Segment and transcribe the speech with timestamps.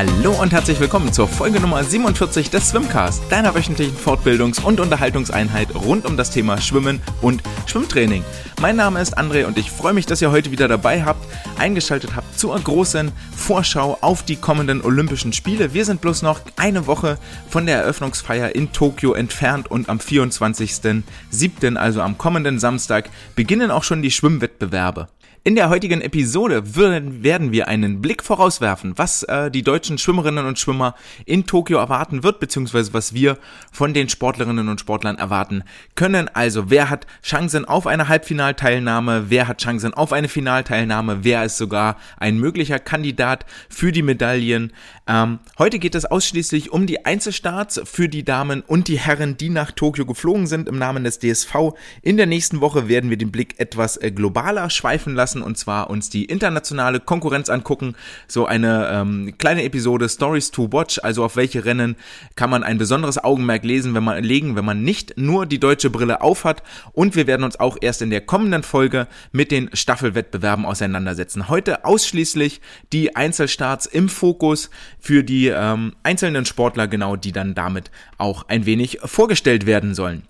[0.00, 5.74] Hallo und herzlich willkommen zur Folge Nummer 47 des Swimcast, deiner wöchentlichen Fortbildungs- und Unterhaltungseinheit
[5.74, 8.24] rund um das Thema Schwimmen und Schwimmtraining.
[8.62, 11.22] Mein Name ist André und ich freue mich, dass ihr heute wieder dabei habt,
[11.58, 15.74] eingeschaltet habt zur großen Vorschau auf die kommenden Olympischen Spiele.
[15.74, 17.18] Wir sind bloß noch eine Woche
[17.50, 23.84] von der Eröffnungsfeier in Tokio entfernt und am 24.07., also am kommenden Samstag, beginnen auch
[23.84, 25.08] schon die Schwimmwettbewerbe.
[25.42, 30.58] In der heutigen Episode werden wir einen Blick vorauswerfen, was äh, die deutschen Schwimmerinnen und
[30.58, 30.94] Schwimmer
[31.24, 33.38] in Tokio erwarten wird, beziehungsweise was wir
[33.72, 35.64] von den Sportlerinnen und Sportlern erwarten
[35.94, 36.28] können.
[36.28, 41.56] Also wer hat Chancen auf eine Halbfinalteilnahme, wer hat Chancen auf eine Finalteilnahme, wer ist
[41.56, 44.74] sogar ein möglicher Kandidat für die Medaillen.
[45.08, 49.48] Ähm, heute geht es ausschließlich um die Einzelstarts für die Damen und die Herren, die
[49.48, 51.72] nach Tokio geflogen sind im Namen des DSV.
[52.02, 55.56] In der nächsten Woche werden wir den Blick etwas äh, globaler schweifen lassen lassen und
[55.56, 57.94] zwar uns die internationale Konkurrenz angucken.
[58.26, 61.96] So eine ähm, kleine Episode Stories to Watch, also auf welche Rennen
[62.34, 65.90] kann man ein besonderes Augenmerk lesen, wenn man legen, wenn man nicht nur die deutsche
[65.90, 66.62] Brille aufhat.
[66.92, 71.48] Und wir werden uns auch erst in der kommenden Folge mit den Staffelwettbewerben auseinandersetzen.
[71.48, 72.60] Heute ausschließlich
[72.92, 78.66] die Einzelstarts im Fokus für die ähm, einzelnen Sportler, genau, die dann damit auch ein
[78.66, 80.24] wenig vorgestellt werden sollen.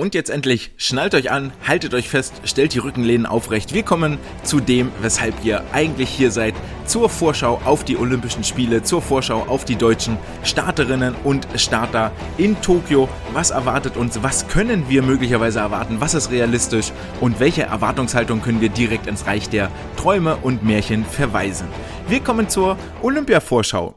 [0.00, 3.74] Und jetzt endlich, schnallt euch an, haltet euch fest, stellt die Rückenlehnen aufrecht.
[3.74, 6.54] Wir kommen zu dem, weshalb ihr eigentlich hier seid,
[6.86, 12.62] zur Vorschau auf die Olympischen Spiele, zur Vorschau auf die deutschen Starterinnen und Starter in
[12.62, 13.08] Tokio.
[13.32, 14.22] Was erwartet uns?
[14.22, 15.96] Was können wir möglicherweise erwarten?
[15.98, 16.92] Was ist realistisch?
[17.20, 21.66] Und welche Erwartungshaltung können wir direkt ins Reich der Träume und Märchen verweisen?
[22.06, 23.96] Wir kommen zur Olympia-Vorschau.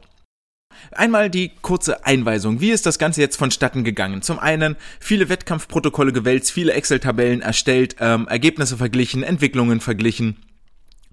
[0.90, 2.60] Einmal die kurze Einweisung.
[2.60, 4.22] Wie ist das Ganze jetzt vonstatten gegangen?
[4.22, 10.36] Zum einen viele Wettkampfprotokolle gewälzt, viele Excel-Tabellen erstellt, ähm, Ergebnisse verglichen, Entwicklungen verglichen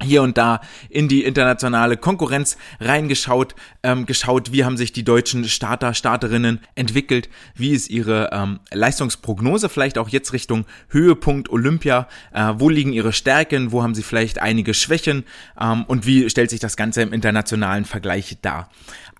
[0.01, 5.43] hier und da in die internationale Konkurrenz reingeschaut, ähm, geschaut, wie haben sich die deutschen
[5.45, 12.53] Starter, Starterinnen entwickelt, wie ist ihre ähm, Leistungsprognose, vielleicht auch jetzt Richtung Höhepunkt Olympia, äh,
[12.57, 15.25] wo liegen ihre Stärken, wo haben sie vielleicht einige Schwächen
[15.59, 18.69] ähm, und wie stellt sich das Ganze im internationalen Vergleich dar.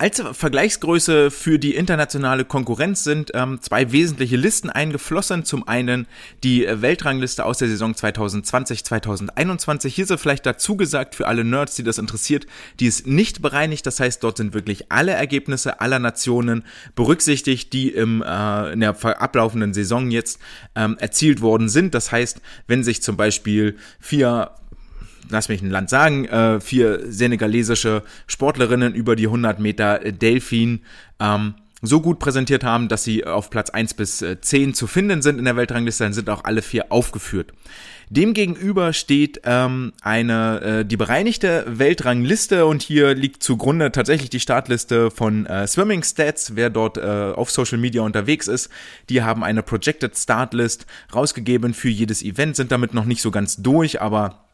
[0.01, 5.44] Als Vergleichsgröße für die internationale Konkurrenz sind ähm, zwei wesentliche Listen eingeflossen.
[5.44, 6.07] Zum einen
[6.41, 9.90] die Weltrangliste aus der Saison 2020-2021.
[9.90, 12.46] Hier ist vielleicht dazu gesagt für alle Nerds, die das interessiert,
[12.80, 13.85] die ist nicht bereinigt.
[13.85, 16.63] Das heißt, dort sind wirklich alle Ergebnisse aller Nationen
[16.96, 20.40] berücksichtigt, die im, äh, in der ablaufenden Saison jetzt
[20.75, 21.94] ähm, erzielt worden sind.
[21.94, 24.52] Das heißt, wenn sich zum Beispiel vier
[25.31, 30.81] lass mich ein Land sagen, äh, vier senegalesische Sportlerinnen über die 100 Meter Delfin
[31.19, 35.22] ähm, so gut präsentiert haben, dass sie auf Platz 1 bis 10 äh, zu finden
[35.22, 37.53] sind in der Weltrangliste, dann sind auch alle vier aufgeführt.
[38.12, 45.12] Demgegenüber steht ähm, eine äh, die bereinigte Weltrangliste und hier liegt zugrunde tatsächlich die Startliste
[45.12, 48.72] von äh, Swimming Stats, wer dort äh, auf Social Media unterwegs ist.
[49.09, 53.58] Die haben eine Projected Startlist rausgegeben für jedes Event, sind damit noch nicht so ganz
[53.58, 54.48] durch, aber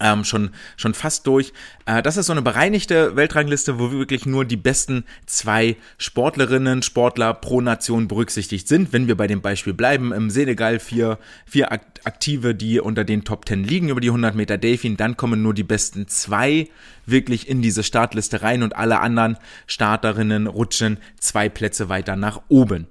[0.00, 1.52] ähm, schon, schon fast durch.
[1.86, 7.32] Äh, das ist so eine bereinigte Weltrangliste, wo wirklich nur die besten zwei Sportlerinnen, Sportler
[7.34, 8.92] pro Nation berücksichtigt sind.
[8.92, 13.46] Wenn wir bei dem Beispiel bleiben, im Senegal vier, vier Aktive, die unter den Top
[13.46, 16.68] Ten liegen über die 100 Meter Delfin, dann kommen nur die besten zwei
[17.06, 22.86] wirklich in diese Startliste rein und alle anderen Starterinnen rutschen zwei Plätze weiter nach oben.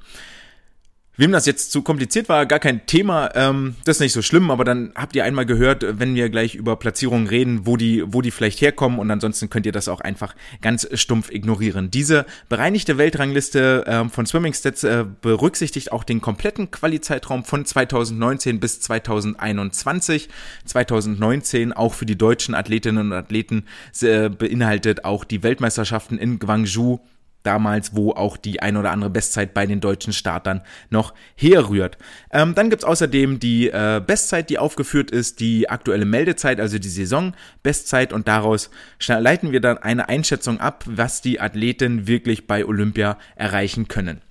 [1.17, 4.51] Wem das jetzt zu kompliziert war, gar kein Thema, ähm, das ist nicht so schlimm,
[4.51, 8.21] aber dann habt ihr einmal gehört, wenn wir gleich über Platzierungen reden, wo die, wo
[8.21, 11.89] die vielleicht herkommen und ansonsten könnt ihr das auch einfach ganz stumpf ignorieren.
[11.89, 18.59] Diese bereinigte Weltrangliste ähm, von Swimming Stats äh, berücksichtigt auch den kompletten Quali-Zeitraum von 2019
[18.59, 20.27] bis 2021.
[20.65, 23.63] 2019 auch für die deutschen Athletinnen und Athleten
[24.01, 26.99] äh, beinhaltet auch die Weltmeisterschaften in Guangzhou
[27.45, 31.97] damals, wo auch die ein oder andere Bestzeit bei den deutschen Startern noch herrührt.
[32.31, 36.89] Ähm, dann gibt's außerdem die äh, Bestzeit, die aufgeführt ist, die aktuelle Meldezeit, also die
[36.89, 38.69] Saison-Bestzeit und daraus
[39.07, 44.21] leiten wir dann eine Einschätzung ab, was die Athleten wirklich bei Olympia erreichen können.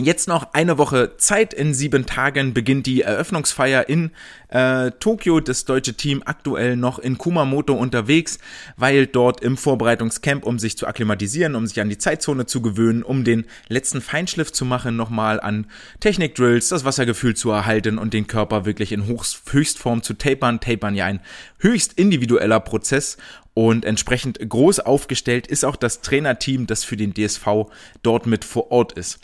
[0.00, 1.52] Jetzt noch eine Woche Zeit.
[1.52, 4.12] In sieben Tagen beginnt die Eröffnungsfeier in
[4.48, 5.40] äh, Tokio.
[5.40, 8.38] Das deutsche Team aktuell noch in Kumamoto unterwegs,
[8.76, 13.02] weil dort im Vorbereitungscamp, um sich zu akklimatisieren, um sich an die Zeitzone zu gewöhnen,
[13.02, 15.66] um den letzten Feinschliff zu machen, nochmal an
[15.98, 20.60] Technikdrills, das Wassergefühl zu erhalten und den Körper wirklich in Höchstform zu tapern.
[20.60, 21.18] Tapern ja ein
[21.58, 23.16] höchst individueller Prozess
[23.54, 27.66] und entsprechend groß aufgestellt ist auch das Trainerteam, das für den DSV
[28.04, 29.18] dort mit vor Ort ist.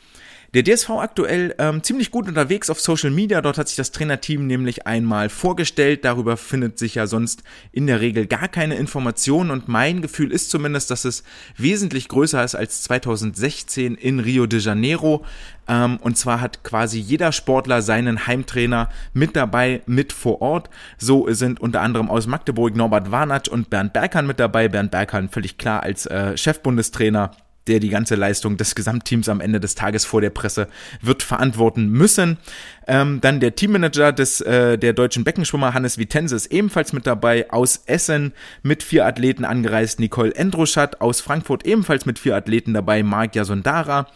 [0.54, 3.40] Der DSV aktuell ähm, ziemlich gut unterwegs auf Social Media.
[3.40, 6.04] Dort hat sich das Trainerteam nämlich einmal vorgestellt.
[6.04, 7.42] Darüber findet sich ja sonst
[7.72, 9.50] in der Regel gar keine Information.
[9.50, 11.24] Und mein Gefühl ist zumindest, dass es
[11.56, 15.24] wesentlich größer ist als 2016 in Rio de Janeiro.
[15.66, 20.70] Ähm, und zwar hat quasi jeder Sportler seinen Heimtrainer mit dabei, mit vor Ort.
[20.98, 24.68] So sind unter anderem aus Magdeburg Norbert Warnatsch und Bernd Berghahn mit dabei.
[24.68, 27.32] Bernd Berghahn völlig klar als äh, Chefbundestrainer
[27.66, 30.68] der die ganze Leistung des Gesamtteams am Ende des Tages vor der Presse
[31.00, 32.38] wird verantworten müssen.
[32.86, 37.50] Ähm, dann der Teammanager des äh, der deutschen Beckenschwimmer Hannes Vitense ist ebenfalls mit dabei.
[37.50, 38.32] Aus Essen
[38.62, 41.00] mit vier Athleten angereist Nicole Endroschat.
[41.00, 44.06] Aus Frankfurt ebenfalls mit vier Athleten dabei Marc Jasondara.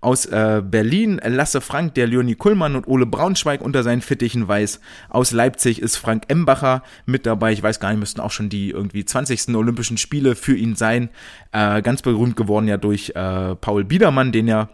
[0.00, 4.80] Aus äh, Berlin Lasse Frank, der Leonie Kullmann und Ole Braunschweig unter seinen Fittichen weiß.
[5.08, 7.52] Aus Leipzig ist Frank Embacher mit dabei.
[7.52, 9.54] Ich weiß gar nicht, müssten auch schon die irgendwie 20.
[9.56, 11.08] Olympischen Spiele für ihn sein.
[11.52, 14.68] Äh, ganz berühmt geworden ja durch äh, Paul Biedermann, den ja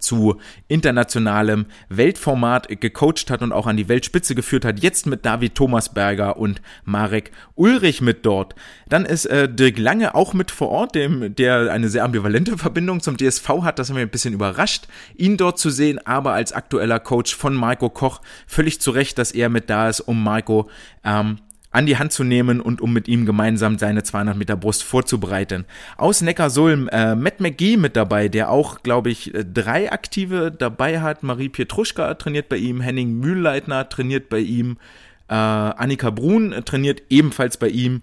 [0.00, 0.36] zu
[0.68, 4.82] internationalem Weltformat gecoacht hat und auch an die Weltspitze geführt hat.
[4.82, 8.54] Jetzt mit David Thomasberger und Marek Ulrich mit dort.
[8.88, 13.00] Dann ist äh, Dirk Lange auch mit vor Ort, dem, der eine sehr ambivalente Verbindung
[13.00, 13.78] zum DSV hat.
[13.78, 17.54] Das hat mich ein bisschen überrascht, ihn dort zu sehen, aber als aktueller Coach von
[17.54, 20.68] Marco Koch völlig zu Recht, dass er mit da ist, um Marco
[21.04, 21.38] ähm,
[21.76, 25.66] an die Hand zu nehmen und um mit ihm gemeinsam seine 200 Meter Brust vorzubereiten.
[25.98, 31.02] Aus Neckarsulm äh, Matt McGee mit dabei, der auch, glaube ich, äh, drei Aktive dabei
[31.02, 31.22] hat.
[31.22, 34.78] Marie Pietruschka trainiert bei ihm, Henning Mühlleitner trainiert bei ihm,
[35.28, 38.00] äh, Annika Brun trainiert ebenfalls bei ihm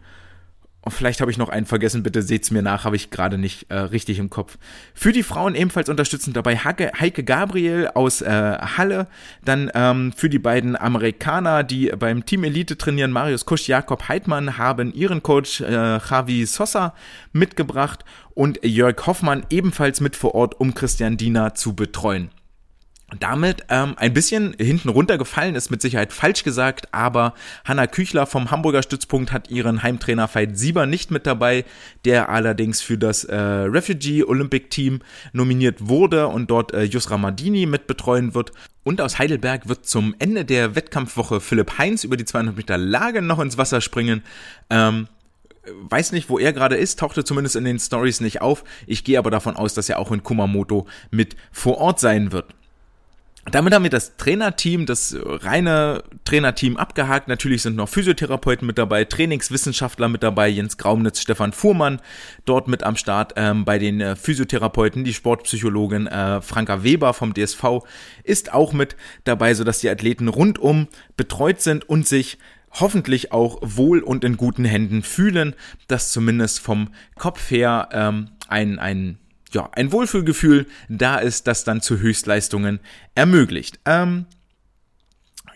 [0.86, 3.72] und vielleicht habe ich noch einen vergessen, bitte seht's mir nach, habe ich gerade nicht
[3.72, 4.58] äh, richtig im Kopf.
[4.94, 9.08] Für die Frauen ebenfalls unterstützend dabei Heike, Heike Gabriel aus äh, Halle,
[9.46, 14.58] dann ähm, für die beiden Amerikaner, die beim Team Elite trainieren, Marius Kusch, Jakob Heidmann,
[14.58, 16.94] haben ihren Coach äh, Javi Sosa
[17.32, 18.04] mitgebracht.
[18.36, 22.30] Und Jörg Hoffmann ebenfalls mit vor Ort, um Christian Diener zu betreuen
[23.20, 27.34] damit ähm, ein bisschen hinten runtergefallen ist mit Sicherheit falsch gesagt, aber
[27.66, 31.66] Hanna Küchler vom Hamburger Stützpunkt hat ihren Heimtrainer Veit Sieber nicht mit dabei,
[32.06, 35.02] der allerdings für das äh, Refugee Olympic Team
[35.32, 38.52] nominiert wurde und dort äh, Jusra Madini mit betreuen wird.
[38.84, 43.22] Und aus Heidelberg wird zum Ende der Wettkampfwoche Philipp Heinz über die 200 Meter Lage
[43.22, 44.24] noch ins Wasser springen.
[44.70, 45.08] Ähm,
[45.66, 48.64] weiß nicht, wo er gerade ist, tauchte zumindest in den Stories nicht auf.
[48.86, 52.54] Ich gehe aber davon aus, dass er auch in Kumamoto mit vor Ort sein wird.
[53.52, 57.28] Damit haben wir das Trainerteam, das reine Trainerteam abgehakt.
[57.28, 62.02] Natürlich sind noch Physiotherapeuten mit dabei, Trainingswissenschaftler mit dabei, Jens Graumnitz, Stefan Fuhrmann
[62.46, 63.34] dort mit am Start.
[63.36, 67.84] Ähm, bei den äh, Physiotherapeuten, die Sportpsychologin äh, Franka Weber vom DSV
[68.24, 68.96] ist auch mit
[69.26, 70.88] dabei, sodass die Athleten rundum
[71.18, 72.38] betreut sind und sich
[72.72, 75.54] hoffentlich auch wohl und in guten Händen fühlen,
[75.88, 79.18] dass zumindest vom Kopf her ähm, ein, ein
[79.54, 82.80] ja, ein Wohlfühlgefühl da ist, das dann zu Höchstleistungen
[83.16, 83.80] ermöglicht.
[83.86, 84.26] Ähm,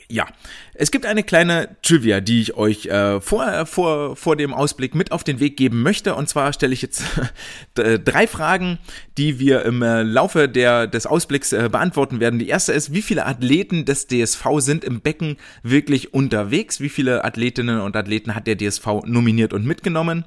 [0.09, 0.25] ja,
[0.73, 5.11] es gibt eine kleine Trivia, die ich euch äh, vor, vor, vor dem Ausblick mit
[5.11, 6.15] auf den Weg geben möchte.
[6.15, 7.03] Und zwar stelle ich jetzt
[7.73, 8.77] drei Fragen,
[9.17, 12.39] die wir im äh, Laufe der, des Ausblicks äh, beantworten werden.
[12.39, 16.79] Die erste ist, wie viele Athleten des DSV sind im Becken wirklich unterwegs?
[16.79, 20.23] Wie viele Athletinnen und Athleten hat der DSV nominiert und mitgenommen?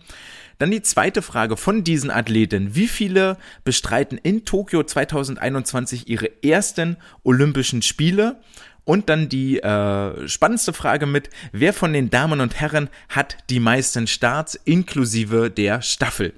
[0.61, 2.75] Dann die zweite Frage von diesen Athleten.
[2.75, 8.43] Wie viele bestreiten in Tokio 2021 ihre ersten Olympischen Spiele?
[8.85, 13.59] Und dann die äh, spannendste Frage mit, wer von den Damen und Herren hat die
[13.59, 16.35] meisten Starts inklusive der Staffel?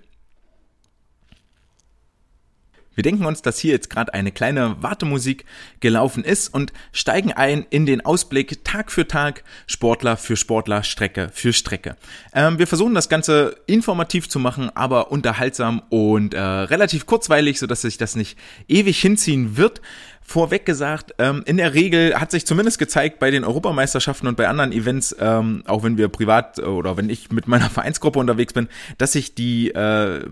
[2.94, 5.44] Wir denken uns, dass hier jetzt gerade eine kleine Wartemusik
[5.80, 11.30] gelaufen ist und steigen ein in den Ausblick Tag für Tag, Sportler für Sportler, Strecke
[11.32, 11.96] für Strecke.
[12.34, 17.82] Ähm, wir versuchen das Ganze informativ zu machen, aber unterhaltsam und äh, relativ kurzweilig, sodass
[17.82, 19.80] sich das nicht ewig hinziehen wird
[20.22, 24.48] vorweg gesagt, ähm, in der Regel hat sich zumindest gezeigt bei den Europameisterschaften und bei
[24.48, 28.52] anderen Events, ähm, auch wenn wir privat äh, oder wenn ich mit meiner Vereinsgruppe unterwegs
[28.52, 30.24] bin, dass ich die äh,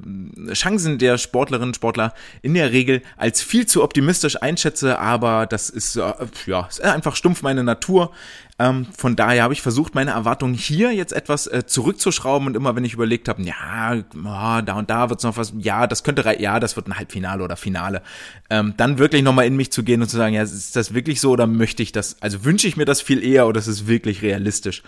[0.53, 5.71] Chancen der Sportlerinnen und Sportler in der Regel als viel zu optimistisch einschätze, aber das
[5.71, 6.13] ist äh,
[6.47, 8.13] ja ist einfach stumpf meine Natur.
[8.61, 12.77] Ähm, von daher habe ich versucht, meine Erwartungen hier jetzt etwas äh, zurückzuschrauben und immer
[12.77, 16.23] wenn ich überlegt habe, ja, oh, da und da wird's noch was, ja, das könnte,
[16.39, 18.03] ja, das wird ein Halbfinale oder Finale,
[18.51, 21.23] ähm, dann wirklich nochmal in mich zu gehen und zu sagen, ja, ist das wirklich
[21.23, 23.87] so oder möchte ich das, also wünsche ich mir das viel eher oder ist es
[23.87, 24.83] wirklich realistisch?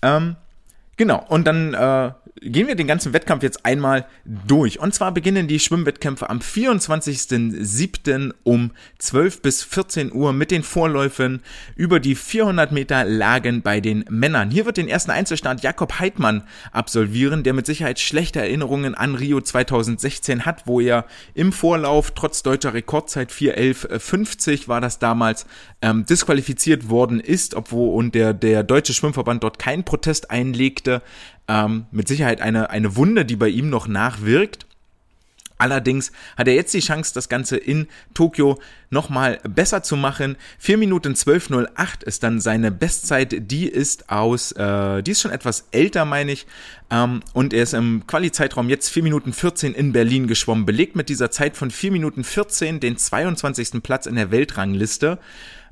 [0.00, 0.36] Ähm,
[0.96, 4.80] Genau, und dann äh, gehen wir den ganzen Wettkampf jetzt einmal durch.
[4.80, 8.32] Und zwar beginnen die Schwimmwettkämpfe am 24.07.
[8.42, 11.42] um 12 bis 14 Uhr mit den Vorläufen
[11.76, 14.50] über die 400 Meter Lagen bei den Männern.
[14.50, 19.40] Hier wird den ersten Einzelstart Jakob Heidmann absolvieren, der mit Sicherheit schlechte Erinnerungen an Rio
[19.40, 25.46] 2016 hat, wo er im Vorlauf trotz deutscher Rekordzeit 4.11.50 war das damals
[25.82, 31.02] ähm, disqualifiziert worden ist, obwohl und der, der deutsche Schwimmverband dort keinen Protest einlegte.
[31.46, 34.66] Ähm, mit Sicherheit eine, eine Wunde, die bei ihm noch nachwirkt.
[35.56, 38.58] Allerdings hat er jetzt die Chance, das Ganze in Tokio
[38.90, 40.36] nochmal besser zu machen.
[40.58, 43.50] 4 Minuten 12.08 ist dann seine Bestzeit.
[43.50, 46.46] Die ist aus, äh, die ist schon etwas älter, meine ich.
[46.90, 50.66] Ähm, und er ist im Quali-Zeitraum jetzt 4 Minuten 14 in Berlin geschwommen.
[50.66, 53.82] Belegt mit dieser Zeit von 4 Minuten 14 den 22.
[53.82, 55.18] Platz in der Weltrangliste.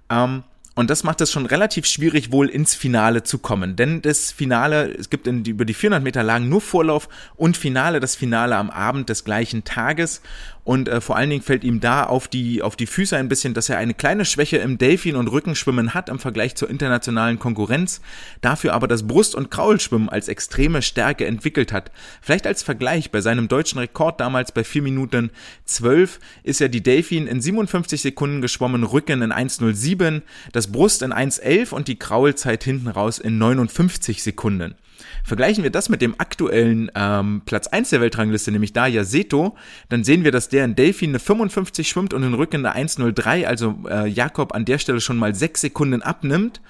[0.09, 3.77] Ähm, und das macht es schon relativ schwierig, wohl ins Finale zu kommen.
[3.77, 8.01] Denn das Finale, es gibt in über die 400 Meter Lagen nur Vorlauf und Finale,
[8.01, 10.23] das Finale am Abend des gleichen Tages.
[10.65, 13.53] Und äh, vor allen Dingen fällt ihm da auf die, auf die Füße ein bisschen,
[13.53, 18.01] dass er eine kleine Schwäche im Delfin- und Rückenschwimmen hat im Vergleich zur internationalen Konkurrenz,
[18.43, 21.91] dafür aber das Brust- und Kraulschwimmen als extreme Stärke entwickelt hat.
[22.21, 25.31] Vielleicht als Vergleich, bei seinem deutschen Rekord damals bei 4 Minuten
[25.65, 31.13] 12 ist ja die Delfin in 57 Sekunden geschwommen, Rücken in 1,07, das Brust in
[31.13, 34.77] 1,11 und die Kraulzeit hinten raus in 59 Sekunden.
[35.25, 39.57] Vergleichen wir das mit dem aktuellen ähm, Platz 1 der Weltrangliste, nämlich Daya Seto,
[39.89, 43.47] dann sehen wir, dass der in Delphi eine 55 schwimmt und in Rücken eine 1,03,
[43.47, 46.61] also äh, Jakob an der Stelle schon mal 6 Sekunden abnimmt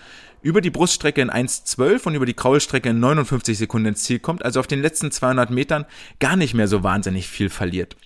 [0.43, 4.45] über die Bruststrecke in 1,12 und über die Kraulstrecke in 59 Sekunden ins Ziel kommt,
[4.45, 5.87] also auf den letzten 200 Metern
[6.19, 7.97] gar nicht mehr so wahnsinnig viel verliert.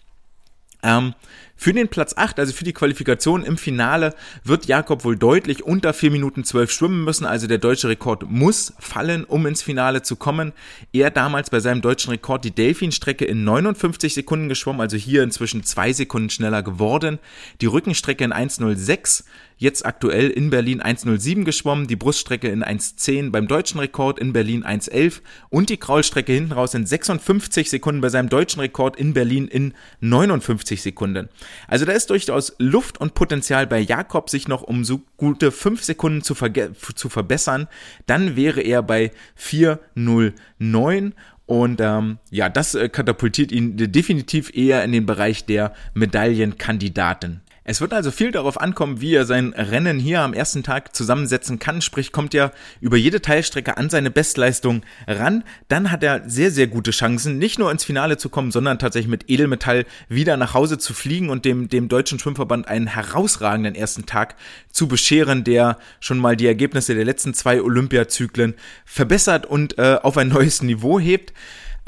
[0.86, 1.14] Ähm,
[1.56, 4.14] für den Platz 8, also für die Qualifikation im Finale,
[4.44, 7.24] wird Jakob wohl deutlich unter 4 Minuten 12 schwimmen müssen.
[7.24, 10.52] Also der deutsche Rekord muss fallen, um ins Finale zu kommen.
[10.92, 15.64] Er damals bei seinem deutschen Rekord die Delfin-Strecke in 59 Sekunden geschwommen, also hier inzwischen
[15.64, 17.18] zwei Sekunden schneller geworden.
[17.62, 19.24] Die Rückenstrecke in 1,06
[19.56, 24.64] jetzt aktuell in Berlin 1.07 geschwommen, die Bruststrecke in 1.10 beim deutschen Rekord in Berlin
[24.64, 29.48] 1.11 und die Kraulstrecke hinten raus in 56 Sekunden bei seinem deutschen Rekord in Berlin
[29.48, 31.28] in 59 Sekunden.
[31.68, 35.82] Also da ist durchaus Luft und Potenzial bei Jakob, sich noch um so gute 5
[35.82, 37.68] Sekunden zu, zu verbessern.
[38.06, 39.10] Dann wäre er bei
[39.40, 41.12] 4.09
[41.46, 47.40] und ähm, ja, das äh, katapultiert ihn definitiv eher in den Bereich der Medaillenkandidaten.
[47.68, 51.58] Es wird also viel darauf ankommen, wie er sein Rennen hier am ersten Tag zusammensetzen
[51.58, 51.82] kann.
[51.82, 55.42] Sprich, kommt er über jede Teilstrecke an seine Bestleistung ran.
[55.66, 59.10] Dann hat er sehr, sehr gute Chancen, nicht nur ins Finale zu kommen, sondern tatsächlich
[59.10, 64.06] mit Edelmetall wieder nach Hause zu fliegen und dem, dem Deutschen Schwimmverband einen herausragenden ersten
[64.06, 64.36] Tag
[64.70, 68.54] zu bescheren, der schon mal die Ergebnisse der letzten zwei Olympiazyklen
[68.84, 71.32] verbessert und äh, auf ein neues Niveau hebt.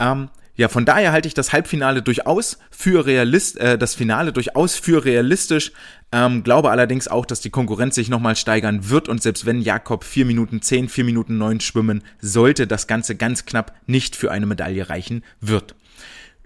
[0.00, 0.28] Ähm,
[0.58, 5.04] ja, von daher halte ich das Halbfinale durchaus für realist, äh, das Finale durchaus für
[5.04, 5.70] realistisch.
[6.10, 10.02] Ähm, glaube allerdings auch, dass die Konkurrenz sich nochmal steigern wird und selbst wenn Jakob
[10.02, 14.46] 4 Minuten 10, 4 Minuten 9 schwimmen sollte, das Ganze ganz knapp nicht für eine
[14.46, 15.76] Medaille reichen wird.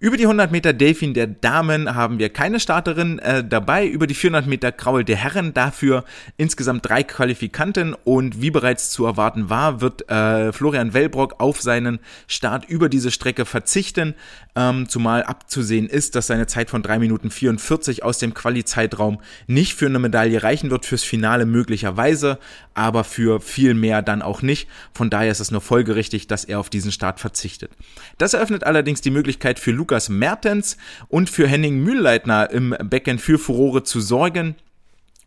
[0.02, 3.86] Über die 100 Meter Delfin der Damen haben wir keine Starterin äh, dabei.
[3.86, 6.04] Über die 400 Meter Kraul der Herren dafür
[6.36, 7.94] insgesamt drei Qualifikanten.
[8.02, 13.12] Und wie bereits zu erwarten war, wird äh, Florian Wellbrock auf seinen Start über diese
[13.12, 14.16] Strecke verzichten.
[14.56, 19.74] Ähm, zumal abzusehen ist, dass seine Zeit von 3 Minuten 44 aus dem Quali-Zeitraum nicht
[19.74, 22.40] für eine Medaille reichen wird, fürs Finale möglicherweise,
[22.74, 24.68] aber für viel mehr dann auch nicht.
[24.92, 27.70] Von daher ist es nur folgerichtig, dass er auf diesen Start verzichtet.
[28.18, 33.18] Das eröffnet allerdings die Möglichkeit für Lukas Lukas Mertens und für Henning Mühlleitner im Becken
[33.18, 34.56] für Furore zu sorgen.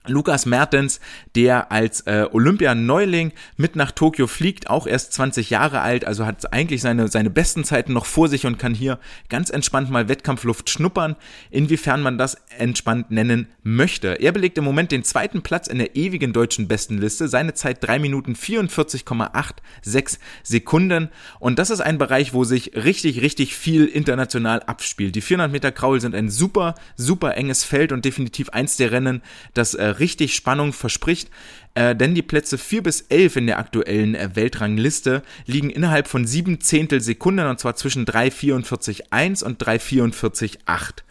[0.07, 0.99] Lukas Mertens,
[1.35, 6.53] der als äh, Olympianeuling mit nach Tokio fliegt, auch erst 20 Jahre alt, also hat
[6.53, 10.69] eigentlich seine, seine besten Zeiten noch vor sich und kann hier ganz entspannt mal Wettkampfluft
[10.69, 11.15] schnuppern,
[11.49, 14.19] inwiefern man das entspannt nennen möchte.
[14.21, 17.99] Er belegt im Moment den zweiten Platz in der ewigen deutschen Bestenliste, seine Zeit 3
[17.99, 21.09] Minuten 44,86 Sekunden
[21.39, 25.15] und das ist ein Bereich, wo sich richtig, richtig viel international abspielt.
[25.15, 29.21] Die 400 Meter Kraul sind ein super, super enges Feld und definitiv eins der Rennen,
[29.53, 31.29] das äh, richtig Spannung verspricht,
[31.75, 36.25] äh, denn die Plätze 4 bis 11 in der aktuellen äh, Weltrangliste liegen innerhalb von
[36.25, 41.03] 7 Zehntel Sekunden und zwar zwischen 3,44,1 und 3,44,8.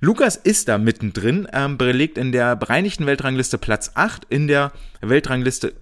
[0.00, 5.74] Lukas ist da mittendrin, ähm, belegt in der bereinigten Weltrangliste Platz 8, in der Weltrangliste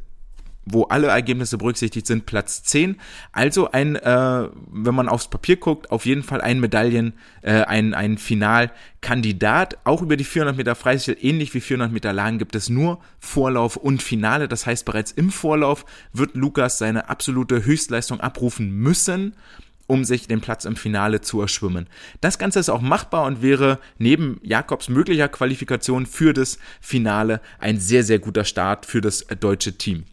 [0.66, 2.96] wo alle Ergebnisse berücksichtigt sind, Platz 10.
[3.32, 7.94] Also ein, äh, wenn man aufs Papier guckt, auf jeden Fall ein Medaillen, äh, ein,
[7.94, 9.78] ein Finalkandidat.
[9.84, 13.76] Auch über die 400 Meter Freistil, ähnlich wie 400 Meter Lagen, gibt es nur Vorlauf
[13.76, 14.48] und Finale.
[14.48, 19.34] Das heißt, bereits im Vorlauf wird Lukas seine absolute Höchstleistung abrufen müssen
[19.88, 21.86] um sich den Platz im Finale zu erschwimmen.
[22.20, 27.78] Das Ganze ist auch machbar und wäre neben Jakobs möglicher Qualifikation für das Finale ein
[27.78, 30.04] sehr, sehr guter Start für das deutsche Team.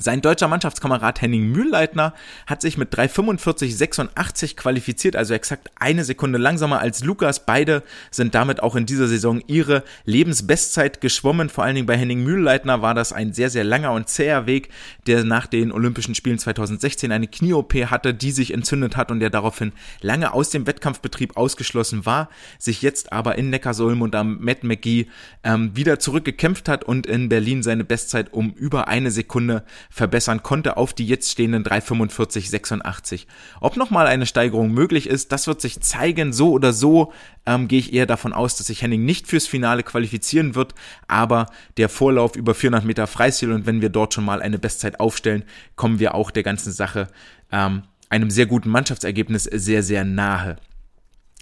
[0.00, 2.14] Sein deutscher Mannschaftskamerad Henning Mühlleitner
[2.46, 7.44] hat sich mit 3,45,86 qualifiziert, also exakt eine Sekunde langsamer als Lukas.
[7.44, 11.48] Beide sind damit auch in dieser Saison ihre Lebensbestzeit geschwommen.
[11.48, 14.68] Vor allen Dingen bei Henning Mühlleitner war das ein sehr, sehr langer und zäher Weg,
[15.08, 19.30] der nach den Olympischen Spielen 2016 eine Knie-OP hatte, die sich entzündet hat und der
[19.30, 22.28] daraufhin lange aus dem Wettkampfbetrieb ausgeschlossen war,
[22.60, 25.06] sich jetzt aber in Neckarsulm und am Matt McGee
[25.42, 30.76] ähm, wieder zurückgekämpft hat und in Berlin seine Bestzeit um über eine Sekunde verbessern konnte
[30.76, 33.26] auf die jetzt stehenden 345,86.
[33.60, 36.32] Ob nochmal eine Steigerung möglich ist, das wird sich zeigen.
[36.32, 37.12] So oder so
[37.46, 40.74] ähm, gehe ich eher davon aus, dass sich Henning nicht fürs Finale qualifizieren wird,
[41.06, 45.00] aber der Vorlauf über 400 Meter Freistil und wenn wir dort schon mal eine Bestzeit
[45.00, 45.44] aufstellen,
[45.76, 47.08] kommen wir auch der ganzen Sache
[47.50, 50.56] ähm, einem sehr guten Mannschaftsergebnis sehr, sehr nahe.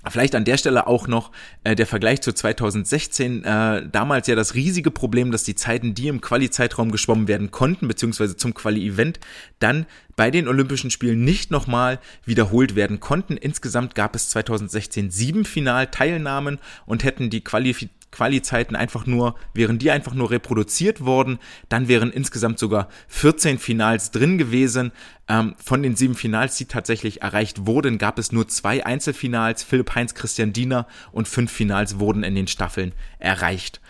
[0.08, 1.32] Vielleicht an der Stelle auch noch
[1.64, 3.44] äh, der Vergleich zu 2016.
[3.44, 7.88] Äh, damals ja das riesige Problem, dass die Zeiten, die im Quali-Zeitraum geschwommen werden konnten,
[7.88, 9.18] beziehungsweise zum Quali-Event,
[9.58, 13.36] dann bei den Olympischen Spielen nicht nochmal wiederholt werden konnten.
[13.36, 17.86] Insgesamt gab es 2016 sieben Finalteilnahmen und hätten die Qualif
[18.16, 24.10] Quali-Zeiten einfach nur, wären die einfach nur reproduziert worden, dann wären insgesamt sogar 14 Finals
[24.10, 24.92] drin gewesen.
[25.28, 29.94] Ähm, von den sieben Finals, die tatsächlich erreicht wurden, gab es nur zwei Einzelfinals, Philipp
[29.94, 33.80] Heinz, Christian Diener und fünf Finals wurden in den Staffeln erreicht.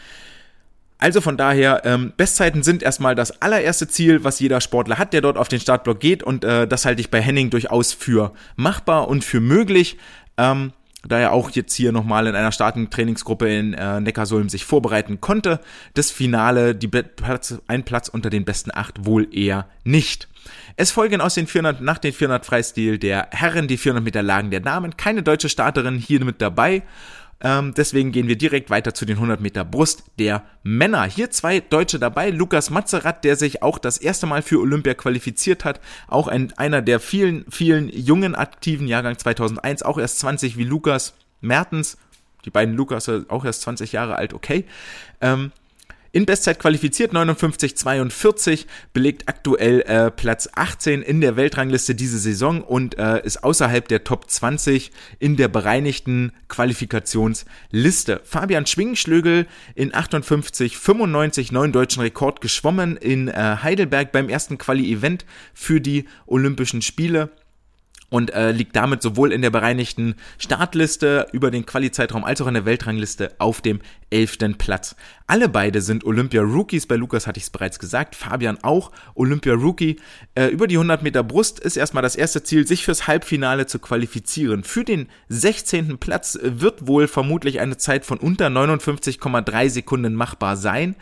[0.98, 5.20] Also von daher, ähm, Bestzeiten sind erstmal das allererste Ziel, was jeder Sportler hat, der
[5.20, 9.06] dort auf den Startblock geht und äh, das halte ich bei Henning durchaus für machbar
[9.06, 9.98] und für möglich.
[10.36, 10.72] Ähm,
[11.06, 15.20] da er auch jetzt hier nochmal in einer starken Trainingsgruppe in äh, Neckarsulm sich vorbereiten
[15.20, 15.60] konnte.
[15.94, 20.28] Das Finale, die Platz, ein Platz unter den besten acht wohl eher nicht.
[20.76, 24.50] Es folgen aus den 400, nach den 400 Freistil der Herren die 400 Meter Lagen
[24.50, 24.96] der Damen.
[24.96, 26.82] Keine deutsche Starterin hier mit dabei.
[27.40, 31.04] Ähm, deswegen gehen wir direkt weiter zu den 100 Meter Brust der Männer.
[31.04, 32.30] Hier zwei Deutsche dabei.
[32.30, 35.80] Lukas Mazerat, der sich auch das erste Mal für Olympia qualifiziert hat.
[36.08, 39.82] Auch ein, einer der vielen, vielen jungen aktiven Jahrgang 2001.
[39.82, 41.98] Auch erst 20 wie Lukas Mertens.
[42.46, 44.64] Die beiden Lukas auch erst 20 Jahre alt, okay.
[45.20, 45.52] Ähm,
[46.16, 52.98] in Bestzeit qualifiziert 59,42, belegt aktuell äh, Platz 18 in der Weltrangliste diese Saison und
[52.98, 58.22] äh, ist außerhalb der Top 20 in der bereinigten Qualifikationsliste.
[58.24, 65.82] Fabian Schwingenschlögel in 58,95 neuen deutschen Rekord geschwommen in äh, Heidelberg beim ersten Quali-Event für
[65.82, 67.30] die Olympischen Spiele
[68.08, 72.54] und äh, liegt damit sowohl in der bereinigten Startliste über den Quali-Zeitraum als auch in
[72.54, 74.94] der Weltrangliste auf dem elften Platz.
[75.26, 76.86] Alle beide sind Olympia-Rookies.
[76.86, 79.96] Bei Lukas hatte ich es bereits gesagt, Fabian auch Olympia-Rookie.
[80.36, 83.80] Äh, über die 100 Meter Brust ist erstmal das erste Ziel, sich fürs Halbfinale zu
[83.80, 84.62] qualifizieren.
[84.62, 85.98] Für den 16.
[85.98, 90.94] Platz wird wohl vermutlich eine Zeit von unter 59,3 Sekunden machbar sein.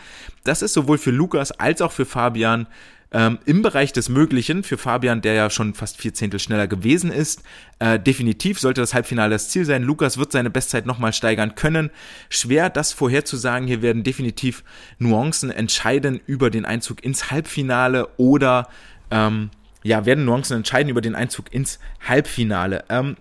[0.45, 2.67] Das ist sowohl für Lukas als auch für Fabian
[3.14, 7.12] ähm, im Bereich des Möglichen für Fabian, der ja schon fast vier Zehntel schneller gewesen
[7.12, 7.44] ist.
[7.79, 9.85] Äh, definitiv sollte das Halbfinale das Ziel sein.
[9.85, 11.90] Lukas wird seine Bestzeit nochmal steigern können.
[12.29, 13.68] Schwer, das vorherzusagen.
[13.68, 14.64] Hier werden definitiv
[14.98, 18.68] Nuancen entscheiden über den Einzug ins Halbfinale oder
[19.12, 19.50] ähm,
[19.85, 22.85] ja, werden Nuancen entscheiden über den Einzug ins Halbfinale.
[22.88, 23.16] Ähm,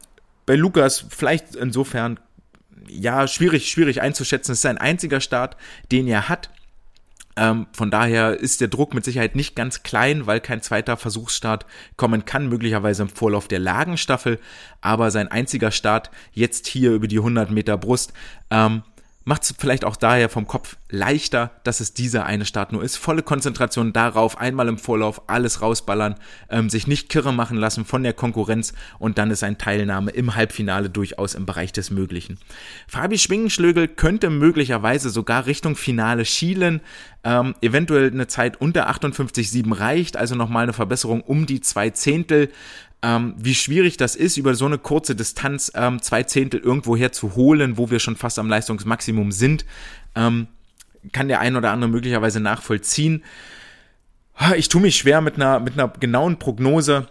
[0.47, 2.19] bei Lukas vielleicht insofern
[2.89, 4.53] ja schwierig, schwierig einzuschätzen.
[4.53, 5.55] Es ist sein einziger Start,
[5.91, 6.49] den er hat.
[7.35, 11.65] Ähm, von daher ist der Druck mit Sicherheit nicht ganz klein, weil kein zweiter Versuchsstart
[11.97, 14.39] kommen kann, möglicherweise im Vorlauf der Lagenstaffel.
[14.81, 18.13] Aber sein einziger Start jetzt hier über die 100 Meter Brust
[18.51, 18.83] ähm,
[19.25, 22.97] macht es vielleicht auch daher vom Kopf leichter, dass es dieser eine Start nur ist.
[22.97, 26.15] Volle Konzentration darauf, einmal im Vorlauf alles rausballern,
[26.49, 30.35] ähm, sich nicht kirre machen lassen von der Konkurrenz und dann ist ein Teilnahme im
[30.35, 32.37] Halbfinale durchaus im Bereich des Möglichen.
[32.87, 36.81] Fabi Schwingenschlögel könnte möglicherweise sogar Richtung Finale schielen,
[37.23, 42.49] ähm, eventuell eine Zeit unter 58,7 reicht, also nochmal eine Verbesserung um die zwei Zehntel
[43.03, 47.35] ähm, wie schwierig das ist, über so eine kurze Distanz ähm, zwei Zehntel irgendwoher zu
[47.35, 49.65] holen, wo wir schon fast am Leistungsmaximum sind,
[50.15, 50.47] ähm,
[51.11, 53.23] kann der ein oder andere möglicherweise nachvollziehen.
[54.55, 57.07] Ich tue mich schwer mit einer, mit einer genauen Prognose.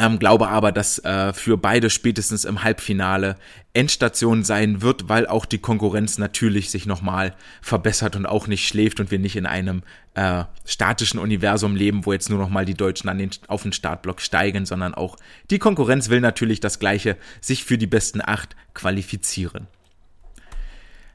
[0.00, 3.36] Ähm, glaube aber, dass äh, für beide spätestens im Halbfinale
[3.74, 8.98] Endstation sein wird, weil auch die Konkurrenz natürlich sich nochmal verbessert und auch nicht schläft
[8.98, 9.82] und wir nicht in einem
[10.14, 14.22] äh, statischen Universum leben, wo jetzt nur nochmal die Deutschen an den, auf den Startblock
[14.22, 15.18] steigen, sondern auch
[15.50, 19.66] die Konkurrenz will natürlich das Gleiche, sich für die besten acht qualifizieren.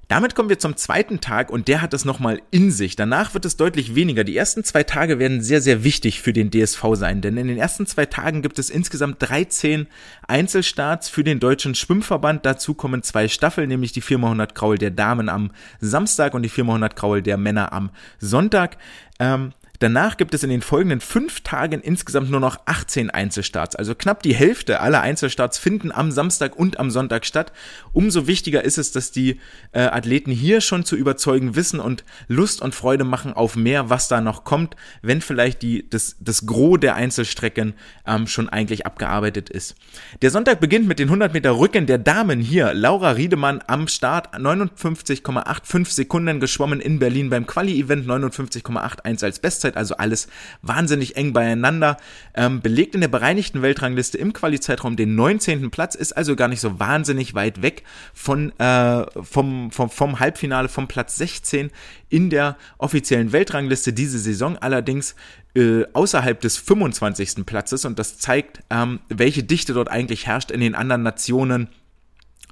[0.08, 2.96] Damit kommen wir zum zweiten Tag und der hat es nochmal in sich.
[2.96, 4.24] Danach wird es deutlich weniger.
[4.24, 7.58] Die ersten zwei Tage werden sehr, sehr wichtig für den DSV sein, denn in den
[7.58, 9.88] ersten zwei Tagen gibt es insgesamt 13
[10.28, 12.46] Einzelstarts für den Deutschen Schwimmverband.
[12.46, 16.94] Dazu kommen zwei Staffeln, nämlich die 4x100 Kraul der Damen am Samstag und die 4x100
[16.94, 17.90] Kraul der Männer am
[18.20, 18.78] Sonntag.
[19.20, 23.76] Ähm, Danach gibt es in den folgenden fünf Tagen insgesamt nur noch 18 Einzelstarts.
[23.76, 27.52] Also knapp die Hälfte aller Einzelstarts finden am Samstag und am Sonntag statt.
[27.92, 29.40] Umso wichtiger ist es, dass die
[29.72, 34.08] äh, Athleten hier schon zu überzeugen wissen und Lust und Freude machen auf mehr, was
[34.08, 37.74] da noch kommt, wenn vielleicht die, das, das Gros der Einzelstrecken
[38.06, 39.76] ähm, schon eigentlich abgearbeitet ist.
[40.22, 42.74] Der Sonntag beginnt mit den 100 Meter Rücken der Damen hier.
[42.74, 49.98] Laura Riedemann am Start 59,85 Sekunden geschwommen in Berlin beim Quali-Event 59,81 als Bestzeit, also
[49.98, 50.28] alles
[50.62, 51.98] wahnsinnig eng beieinander.
[52.34, 55.72] Ähm, belegt in der bereinigten Weltrangliste im Quali-Zeitraum den 19.
[55.72, 57.84] Platz, ist also gar nicht so wahnsinnig weit weg
[58.14, 61.72] von, äh, vom, vom, vom Halbfinale, vom Platz 16
[62.10, 64.58] in der offiziellen Weltrangliste diese Saison.
[64.58, 65.16] Allerdings
[65.56, 67.46] äh, außerhalb des 25.
[67.46, 71.70] Platzes und das zeigt, ähm, welche Dichte dort eigentlich herrscht in den anderen Nationen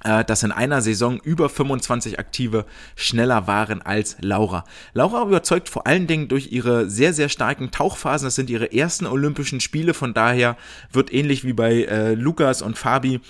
[0.04, 4.64] dass in einer Saison über 25 Aktive schneller waren als Laura.
[4.92, 8.26] Laura überzeugt vor allen Dingen durch ihre sehr, sehr starken Tauchphasen.
[8.26, 10.56] Das sind ihre ersten Olympischen Spiele, von daher
[10.92, 13.20] wird ähnlich wie bei äh, Lukas und Fabi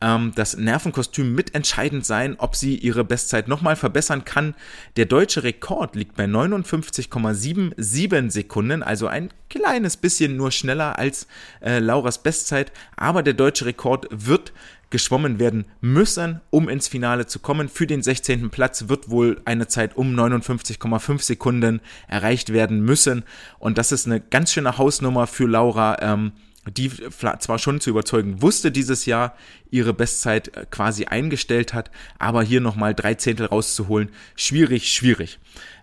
[0.00, 4.54] ähm, das Nervenkostüm mitentscheidend sein, ob sie ihre Bestzeit nochmal verbessern kann.
[4.96, 11.26] Der deutsche Rekord liegt bei 59,77 Sekunden, also ein kleines bisschen nur schneller als
[11.60, 14.52] äh, Lauras Bestzeit, aber der deutsche Rekord wird
[14.90, 17.68] geschwommen werden müssen, um ins Finale zu kommen.
[17.68, 18.50] Für den 16.
[18.50, 23.24] Platz wird wohl eine Zeit um 59,5 Sekunden erreicht werden müssen.
[23.58, 25.98] Und das ist eine ganz schöne Hausnummer für Laura.
[26.00, 26.32] Ähm,
[26.70, 29.36] die zwar schon zu überzeugen wusste dieses Jahr,
[29.70, 35.38] ihre Bestzeit äh, quasi eingestellt hat, aber hier nochmal drei Zehntel rauszuholen, schwierig, schwierig.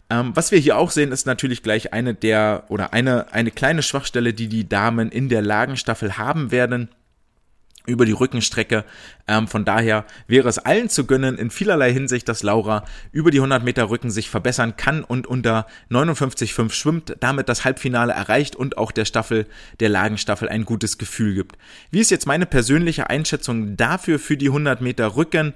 [0.09, 3.81] Ähm, was wir hier auch sehen, ist natürlich gleich eine der oder eine, eine kleine
[3.81, 6.89] Schwachstelle, die die Damen in der Lagenstaffel haben werden
[7.87, 8.85] über die Rückenstrecke.
[9.27, 13.37] Ähm, von daher wäre es allen zu gönnen, in vielerlei Hinsicht, dass Laura über die
[13.37, 18.77] 100 Meter Rücken sich verbessern kann und unter 59,5 schwimmt, damit das Halbfinale erreicht und
[18.77, 19.45] auch der Staffel,
[19.79, 21.57] der Lagenstaffel ein gutes Gefühl gibt.
[21.91, 25.53] Wie ist jetzt meine persönliche Einschätzung dafür für die 100 Meter Rücken?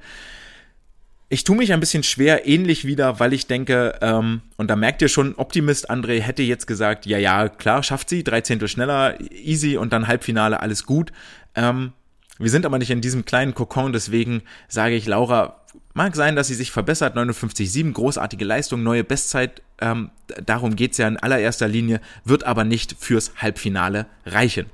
[1.31, 5.03] Ich tue mich ein bisschen schwer, ähnlich wieder, weil ich denke, ähm, und da merkt
[5.03, 9.15] ihr schon, Optimist André hätte jetzt gesagt, ja, ja, klar, schafft sie, drei Zehntel schneller,
[9.31, 11.11] easy und dann Halbfinale, alles gut.
[11.53, 11.93] Ähm,
[12.39, 15.61] wir sind aber nicht in diesem kleinen Kokon, deswegen sage ich, Laura,
[15.93, 20.09] mag sein, dass sie sich verbessert, 59,7, großartige Leistung, neue Bestzeit, ähm,
[20.45, 24.67] darum geht's ja in allererster Linie, wird aber nicht fürs Halbfinale reichen.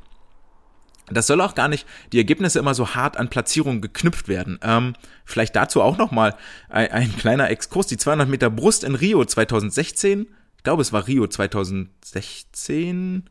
[1.10, 4.60] Das soll auch gar nicht die Ergebnisse immer so hart an Platzierungen geknüpft werden.
[4.64, 6.36] Ähm, vielleicht dazu auch nochmal
[6.70, 7.88] ein, ein kleiner Exkurs.
[7.88, 13.30] Die 200 Meter Brust in Rio 2016, ich glaube es war Rio 2016,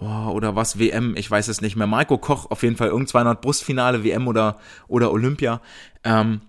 [0.00, 1.86] oh, oder was, WM, ich weiß es nicht mehr.
[1.86, 4.58] Marco Koch, auf jeden Fall irgendwann hat Brustfinale, WM oder,
[4.88, 5.60] oder Olympia,
[6.04, 6.40] ähm,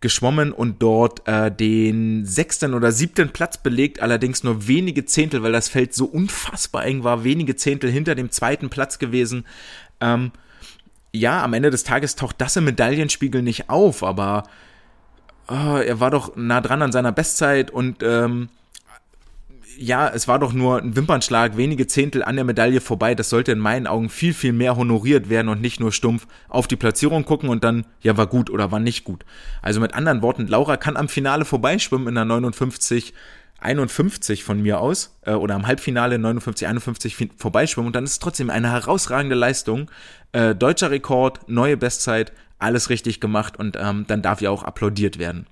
[0.00, 5.52] geschwommen und dort äh, den sechsten oder siebten Platz belegt, allerdings nur wenige Zehntel, weil
[5.52, 9.44] das Feld so unfassbar eng war, wenige Zehntel hinter dem zweiten Platz gewesen.
[10.00, 10.30] Ähm,
[11.12, 14.44] ja, am Ende des Tages taucht das im Medaillenspiegel nicht auf, aber
[15.48, 18.50] oh, er war doch nah dran an seiner Bestzeit und ähm,
[19.78, 23.14] ja, es war doch nur ein Wimpernschlag, wenige Zehntel an der Medaille vorbei.
[23.14, 26.66] Das sollte in meinen Augen viel, viel mehr honoriert werden und nicht nur stumpf auf
[26.66, 29.24] die Platzierung gucken und dann, ja, war gut oder war nicht gut.
[29.62, 33.14] Also mit anderen Worten, Laura kann am Finale vorbeischwimmen in der 59
[33.60, 38.18] 51 von mir aus äh, oder am Halbfinale 59 51 vorbeischwimmen und dann ist es
[38.20, 39.90] trotzdem eine herausragende Leistung.
[40.32, 45.18] Äh, deutscher Rekord, neue Bestzeit, alles richtig gemacht und ähm, dann darf ja auch applaudiert
[45.18, 45.46] werden.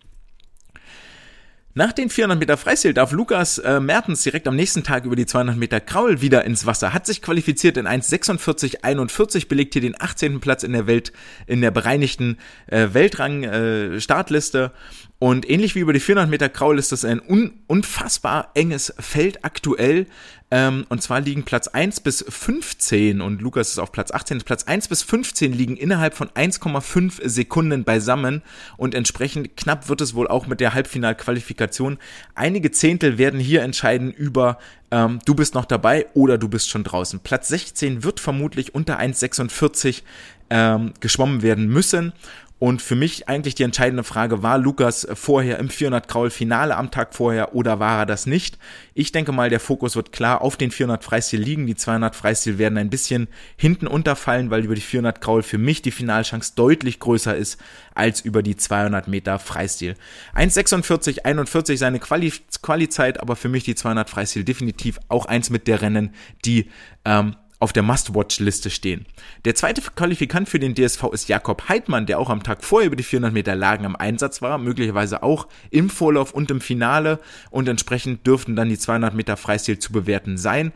[1.78, 5.26] Nach den 400 Meter Freistil darf Lukas äh, Mertens direkt am nächsten Tag über die
[5.26, 10.40] 200 Meter Kraul wieder ins Wasser, hat sich qualifiziert in 1,46,41, belegt hier den 18.
[10.40, 11.12] Platz in der Welt,
[11.46, 14.72] in der bereinigten äh, Weltrang-Startliste.
[14.72, 18.92] Äh, und ähnlich wie über die 400 Meter Kraul ist das ein un unfassbar enges
[18.98, 20.07] Feld aktuell.
[20.50, 24.42] Ähm, und zwar liegen Platz 1 bis 15 und Lukas ist auf Platz 18.
[24.42, 28.42] Platz 1 bis 15 liegen innerhalb von 1,5 Sekunden beisammen
[28.76, 31.98] und entsprechend knapp wird es wohl auch mit der Halbfinalqualifikation.
[32.35, 34.59] Einige Zehntel werden hier entscheiden über
[34.92, 37.20] ähm, du bist noch dabei oder du bist schon draußen.
[37.20, 40.02] Platz 16 wird vermutlich unter 1,46
[40.50, 42.12] ähm, geschwommen werden müssen
[42.59, 46.90] Und für mich eigentlich die entscheidende Frage, war Lukas vorher im 400 Kraul Finale am
[46.90, 48.59] Tag vorher oder war er das nicht?
[48.95, 51.66] Ich denke mal, der Fokus wird klar auf den 400 Freistil liegen.
[51.66, 55.83] Die 200 Freistil werden ein bisschen hinten unterfallen, weil über die 400 Kraul für mich
[55.83, 57.61] die Finalchance deutlich größer ist
[57.95, 59.95] als über die 200 Meter Freistil.
[60.35, 65.69] 1,46, 41 seine Quali, Quali-Zeit, aber für mich die 200 Freistil definitiv auch eins mit
[65.69, 66.14] der Rennen,
[66.47, 66.71] die
[67.05, 69.07] ähm, auf der Must-Watch-Liste stehen.
[69.44, 72.94] Der zweite Qualifikant für den DSV ist Jakob Heidmann, der auch am Tag vorher über
[72.94, 77.18] die 400 Meter Lagen am Einsatz war, möglicherweise auch im Vorlauf und im Finale
[77.50, 80.72] und entsprechend dürften dann die 200 Meter Freistil zu bewerten sein.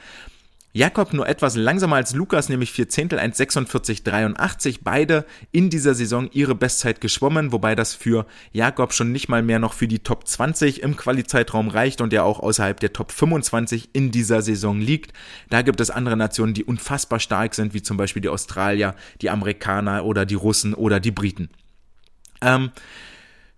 [0.73, 4.81] Jakob nur etwas langsamer als Lukas, nämlich 4 Zehntel 1,46,83.
[4.85, 9.59] Beide in dieser Saison ihre Bestzeit geschwommen, wobei das für Jakob schon nicht mal mehr
[9.59, 13.91] noch für die Top 20 im Quali-Zeitraum reicht und er auch außerhalb der Top 25
[13.95, 15.13] in dieser Saison liegt.
[15.49, 19.31] Da gibt es andere Nationen, die unfassbar stark sind, wie zum Beispiel die Australier, die
[19.31, 21.51] Amerikaner oder die Russen oder die Briten.
[22.43, 22.71] Ähm,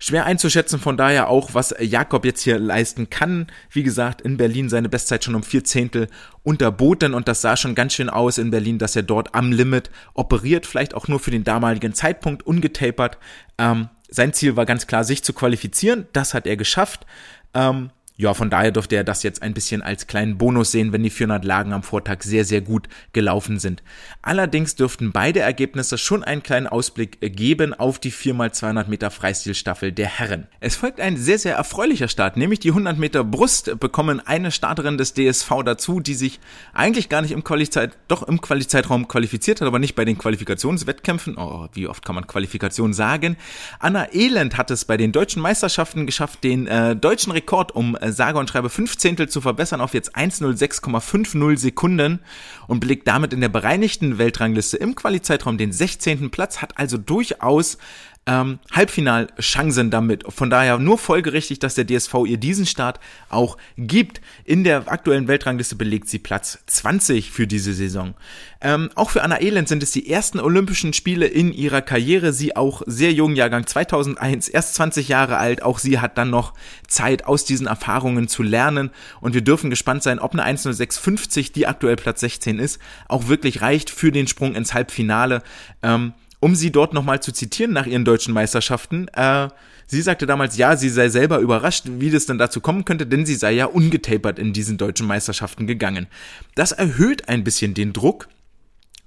[0.05, 3.47] Schwer einzuschätzen, von daher auch, was Jakob jetzt hier leisten kann.
[3.71, 6.09] Wie gesagt, in Berlin seine Bestzeit schon um vier Zehntel
[6.43, 9.93] unterboten und das sah schon ganz schön aus in Berlin, dass er dort am Limit
[10.15, 13.17] operiert, vielleicht auch nur für den damaligen Zeitpunkt ungetapert.
[13.59, 16.09] Ähm, sein Ziel war ganz klar, sich zu qualifizieren.
[16.12, 17.07] Das hat er geschafft.
[17.55, 17.91] Ähm,
[18.23, 21.11] ja, von daher dürfte er das jetzt ein bisschen als kleinen Bonus sehen, wenn die
[21.11, 23.83] 400 Lagen am Vortag sehr, sehr gut gelaufen sind.
[24.23, 30.07] Allerdings dürften beide Ergebnisse schon einen kleinen Ausblick geben auf die 4x200 Meter Freistilstaffel der
[30.07, 30.47] Herren.
[30.61, 34.99] Es folgt ein sehr, sehr erfreulicher Start, nämlich die 100 Meter Brust bekommen eine Starterin
[34.99, 36.39] des DSV dazu, die sich
[36.73, 41.37] eigentlich gar nicht im Qualizeit, doch im Qualizeitraum qualifiziert hat, aber nicht bei den Qualifikationswettkämpfen.
[41.37, 43.37] Oh, wie oft kann man Qualifikation sagen?
[43.81, 48.38] Anna Elend hat es bei den deutschen Meisterschaften geschafft, den äh, deutschen Rekord um sage
[48.38, 52.20] und schreibe 5 Zehntel zu verbessern auf jetzt 106,50 Sekunden
[52.66, 56.31] und belegt damit in der bereinigten Weltrangliste im Qualizeitraum den 16.
[56.31, 57.79] Platz, hat also durchaus
[58.25, 60.25] ähm, Halbfinalchancen damit.
[60.29, 64.21] Von daher nur folgerichtig, dass der DSV ihr diesen Start auch gibt.
[64.45, 68.15] In der aktuellen Weltrangliste belegt sie Platz 20 für diese Saison.
[68.61, 72.33] Ähm, auch für Anna Elend sind es die ersten Olympischen Spiele in ihrer Karriere.
[72.33, 75.63] Sie auch sehr jung, Jahrgang 2001, erst 20 Jahre alt.
[75.63, 76.55] Auch sie hat dann noch
[76.87, 78.91] Zeit, aus diesen Erfahrungen zu lernen.
[79.21, 83.63] Und wir dürfen gespannt sein, ob eine 10650, die aktuell Platz 16 ist, auch wirklich
[83.63, 85.43] reicht für den Sprung ins Halbfinale.
[85.83, 89.48] Ähm, um sie dort nochmal zu zitieren nach ihren deutschen Meisterschaften, äh,
[89.87, 93.24] sie sagte damals, ja, sie sei selber überrascht, wie das denn dazu kommen könnte, denn
[93.24, 96.09] sie sei ja ungetapert in diesen deutschen Meisterschaften gegangen.
[96.57, 98.28] Das erhöht ein bisschen den Druck,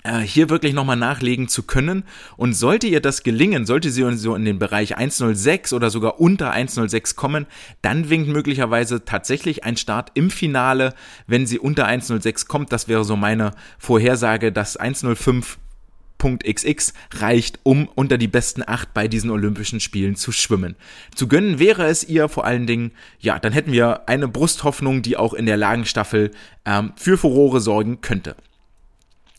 [0.04, 2.06] äh, hier wirklich nochmal nachlegen zu können.
[2.38, 6.52] Und sollte ihr das gelingen, sollte sie so in den Bereich 106 oder sogar unter
[6.52, 7.48] 106 kommen,
[7.82, 10.94] dann winkt möglicherweise tatsächlich ein Start im Finale,
[11.28, 12.72] wenn sie unter 106 kommt.
[12.72, 15.58] Das wäre so meine Vorhersage, dass 105
[16.40, 20.76] XX reicht, um unter die besten acht bei diesen Olympischen Spielen zu schwimmen.
[21.14, 25.18] Zu gönnen wäre es ihr vor allen Dingen, ja, dann hätten wir eine Brusthoffnung, die
[25.18, 26.32] auch in der Lagenstaffel
[26.66, 28.36] ähm, für Furore sorgen könnte.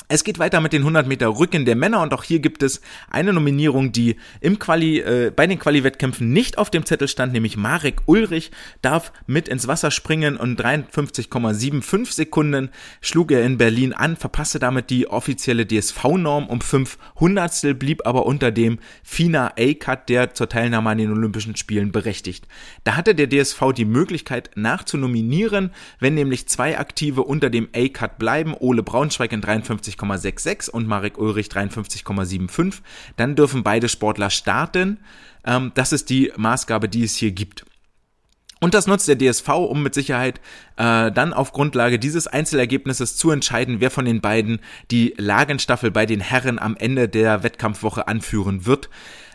[0.09, 2.81] Es geht weiter mit den 100 Meter Rücken der Männer und auch hier gibt es
[3.11, 7.57] eine Nominierung, die im Quali, äh, bei den Quali-Wettkämpfen nicht auf dem Zettel stand, nämlich
[7.57, 14.15] Marek Ulrich darf mit ins Wasser springen und 53,75 Sekunden schlug er in Berlin an,
[14.15, 20.35] verpasste damit die offizielle DSV-Norm um 5 Hundertstel, blieb aber unter dem FINA A-Cut, der
[20.35, 22.47] zur Teilnahme an den Olympischen Spielen berechtigt.
[22.85, 28.55] Da hatte der DSV die Möglichkeit nachzunominieren, wenn nämlich zwei Aktive unter dem A-Cut bleiben,
[28.57, 32.81] Ole Braunschweig in 53 53,66 und Marek Ulrich 53,75.
[33.17, 34.99] Dann dürfen beide Sportler starten.
[35.45, 37.65] Ähm, das ist die Maßgabe, die es hier gibt.
[38.61, 40.41] Und das nutzt der DSV, um mit Sicherheit
[40.77, 46.07] äh, dann auf Grundlage dieses Einzelergebnisses zu entscheiden, wer von den beiden die Lagenstaffel bei
[46.07, 48.89] den Herren am Ende der Wettkampfwoche anführen wird.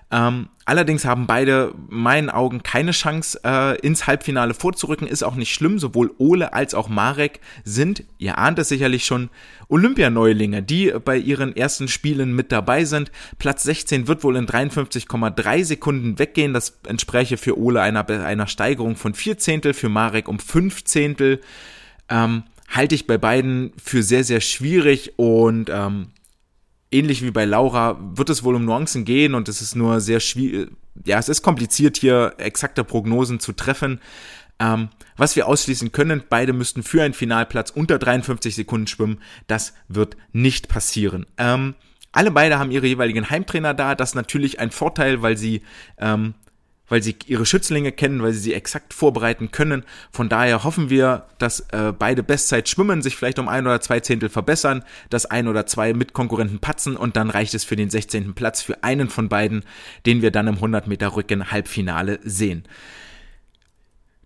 [0.10, 5.06] Ähm, allerdings haben beide meinen Augen keine Chance, äh, ins Halbfinale vorzurücken.
[5.06, 5.80] Ist auch nicht schlimm.
[5.80, 9.30] Sowohl Ole als auch Marek sind, ihr ahnt es sicherlich schon,
[9.68, 13.12] Olympianeulinge, die bei ihren ersten Spielen mit dabei sind.
[13.38, 16.54] Platz 16 wird wohl in 53,3 Sekunden weggehen.
[16.54, 21.42] Das entspräche für Ole einer, einer Steigerung von 4 Zehntel, für Marek um 5 Zehntel.
[22.08, 26.08] Ähm, halte ich bei beiden für sehr, sehr schwierig und ähm,
[26.92, 30.20] ähnlich wie bei Laura wird es wohl um Nuancen gehen und es ist nur sehr
[30.20, 30.70] schwierig,
[31.06, 34.02] ja, es ist kompliziert hier exakte Prognosen zu treffen.
[34.60, 39.20] Ähm, was wir ausschließen können, beide müssten für einen Finalplatz unter 53 Sekunden schwimmen.
[39.48, 41.26] Das wird nicht passieren.
[41.38, 41.74] Ähm,
[42.12, 43.96] alle beide haben ihre jeweiligen Heimtrainer da.
[43.96, 45.62] Das ist natürlich ein Vorteil, weil sie
[45.98, 46.36] ähm,
[46.92, 49.84] weil sie ihre Schützlinge kennen, weil sie sie exakt vorbereiten können.
[50.12, 54.02] Von daher hoffen wir, dass äh, beide Bestzeit schwimmen, sich vielleicht um ein oder zwei
[54.02, 58.34] Zehntel verbessern, dass ein oder zwei Mitkonkurrenten patzen und dann reicht es für den 16.
[58.34, 59.64] Platz für einen von beiden,
[60.06, 62.64] den wir dann im 100 Meter Rücken Halbfinale sehen.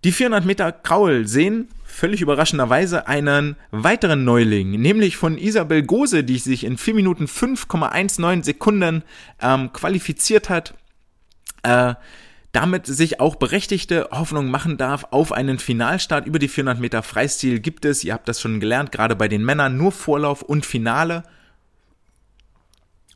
[0.04, 6.40] Die 400 Meter Kraul sehen völlig überraschenderweise einen weiteren Neuling, nämlich von Isabel Gose, die
[6.40, 9.04] sich in 4 Minuten 5,19 Sekunden
[9.40, 10.74] ähm, qualifiziert hat.
[11.62, 11.94] Äh,
[12.56, 17.60] damit sich auch berechtigte Hoffnung machen darf auf einen Finalstart über die 400 Meter Freistil
[17.60, 21.24] gibt es, ihr habt das schon gelernt, gerade bei den Männern nur Vorlauf und Finale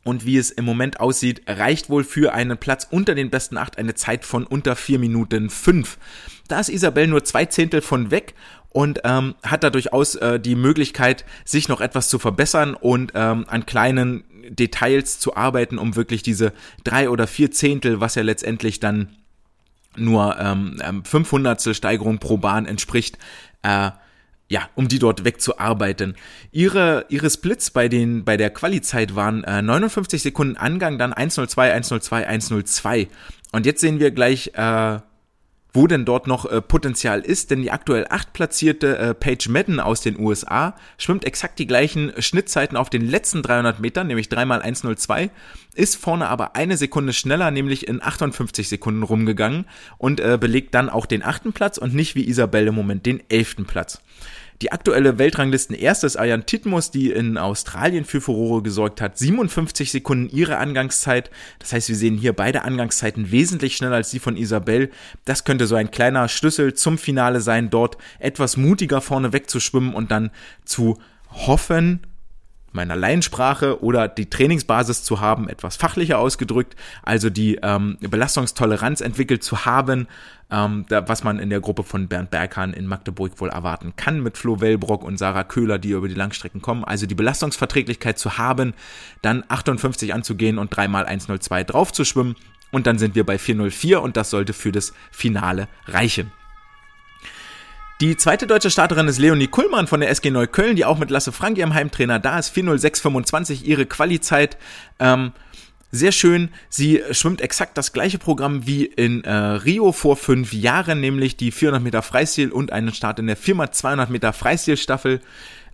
[0.03, 3.77] und wie es im Moment aussieht, reicht wohl für einen Platz unter den besten acht
[3.77, 5.97] eine Zeit von unter vier Minuten fünf.
[6.49, 8.33] Da ist Isabel nur zwei Zehntel von weg
[8.69, 13.45] und ähm, hat da durchaus äh, die Möglichkeit, sich noch etwas zu verbessern und ähm,
[13.47, 18.79] an kleinen Details zu arbeiten, um wirklich diese drei oder vier Zehntel, was ja letztendlich
[18.79, 19.15] dann
[19.95, 23.17] nur ähm, 500 ähm, Steigerung pro Bahn entspricht,
[23.63, 23.91] äh,
[24.51, 26.15] ja, um die dort wegzuarbeiten.
[26.51, 31.71] Ihre, ihre Splits bei den, bei der Quali-Zeit waren äh, 59 Sekunden Angang, dann 102,
[31.71, 33.07] 102, 102.
[33.51, 34.99] Und jetzt sehen wir gleich, äh,
[35.73, 39.79] wo denn dort noch äh, Potenzial ist, denn die aktuell acht platzierte äh, Paige Madden
[39.79, 44.45] aus den USA schwimmt exakt die gleichen Schnittzeiten auf den letzten 300 Metern, nämlich 3
[44.45, 45.29] mal 102,
[45.75, 49.65] ist vorne aber eine Sekunde schneller, nämlich in 58 Sekunden rumgegangen
[49.97, 53.21] und äh, belegt dann auch den achten Platz und nicht wie Isabelle im Moment den
[53.29, 54.01] elften Platz.
[54.61, 59.17] Die aktuelle Weltranglisten erste ist Ayan Titmus, die in Australien für Furore gesorgt hat.
[59.17, 61.31] 57 Sekunden ihre Angangszeit.
[61.59, 64.89] Das heißt, wir sehen hier beide Angangszeiten wesentlich schneller als die von Isabel.
[65.23, 70.11] Das könnte so ein kleiner Schlüssel zum Finale sein, dort etwas mutiger vorne wegzuschwimmen und
[70.11, 70.29] dann
[70.65, 70.97] zu
[71.29, 72.01] hoffen,
[72.71, 79.43] meiner Laiensprache oder die Trainingsbasis zu haben, etwas fachlicher ausgedrückt, also die ähm, Belastungstoleranz entwickelt
[79.43, 80.07] zu haben,
[80.51, 84.21] ähm, da, was man in der Gruppe von Bernd Berghahn in Magdeburg wohl erwarten kann
[84.21, 86.83] mit Flo Wellbrock und Sarah Köhler, die über die Langstrecken kommen.
[86.83, 88.73] Also die Belastungsverträglichkeit zu haben,
[89.21, 92.35] dann 58 anzugehen und dreimal 102 drauf zu schwimmen
[92.71, 96.31] und dann sind wir bei 404 und das sollte für das Finale reichen.
[98.01, 101.33] Die zweite deutsche Starterin ist Leonie Kullmann von der SG Neukölln, die auch mit Lasse
[101.33, 104.55] Frank, ihrem Heimtrainer, da ist 40625 ihre Qualizeit.
[104.99, 105.33] Ähm,
[105.91, 111.01] sehr schön, sie schwimmt exakt das gleiche Programm wie in äh, Rio vor fünf Jahren,
[111.01, 115.19] nämlich die 400 Meter Freistil und einen Start in der 4x200 Meter Freistilstaffel.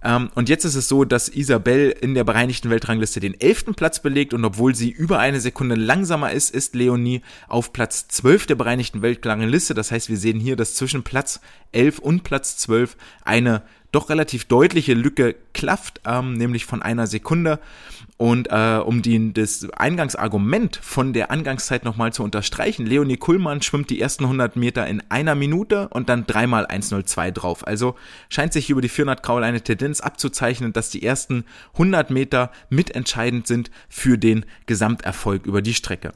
[0.06, 4.00] Ähm, und jetzt ist es so, dass Isabel in der bereinigten Weltrangliste den elften Platz
[4.00, 8.56] belegt und obwohl sie über eine Sekunde langsamer ist, ist Leonie auf Platz 12 der
[8.56, 9.74] bereinigten Weltrangliste.
[9.74, 11.42] Das heißt, wir sehen hier, dass zwischen Platz
[11.72, 17.60] 11 und Platz 12 eine doch relativ deutliche Lücke klafft, ähm, nämlich von einer Sekunde.
[18.18, 23.90] Und äh, um die, das Eingangsargument von der Angangszeit nochmal zu unterstreichen, Leonie Kuhlmann schwimmt
[23.90, 27.68] die ersten 100 Meter in einer Minute und dann dreimal 1,02 drauf.
[27.68, 27.96] Also
[28.30, 33.48] scheint sich über die 400 Kraul eine Tendenz abzuzeichnen, dass die ersten 100 Meter mitentscheidend
[33.48, 36.14] sind für den Gesamterfolg über die Strecke.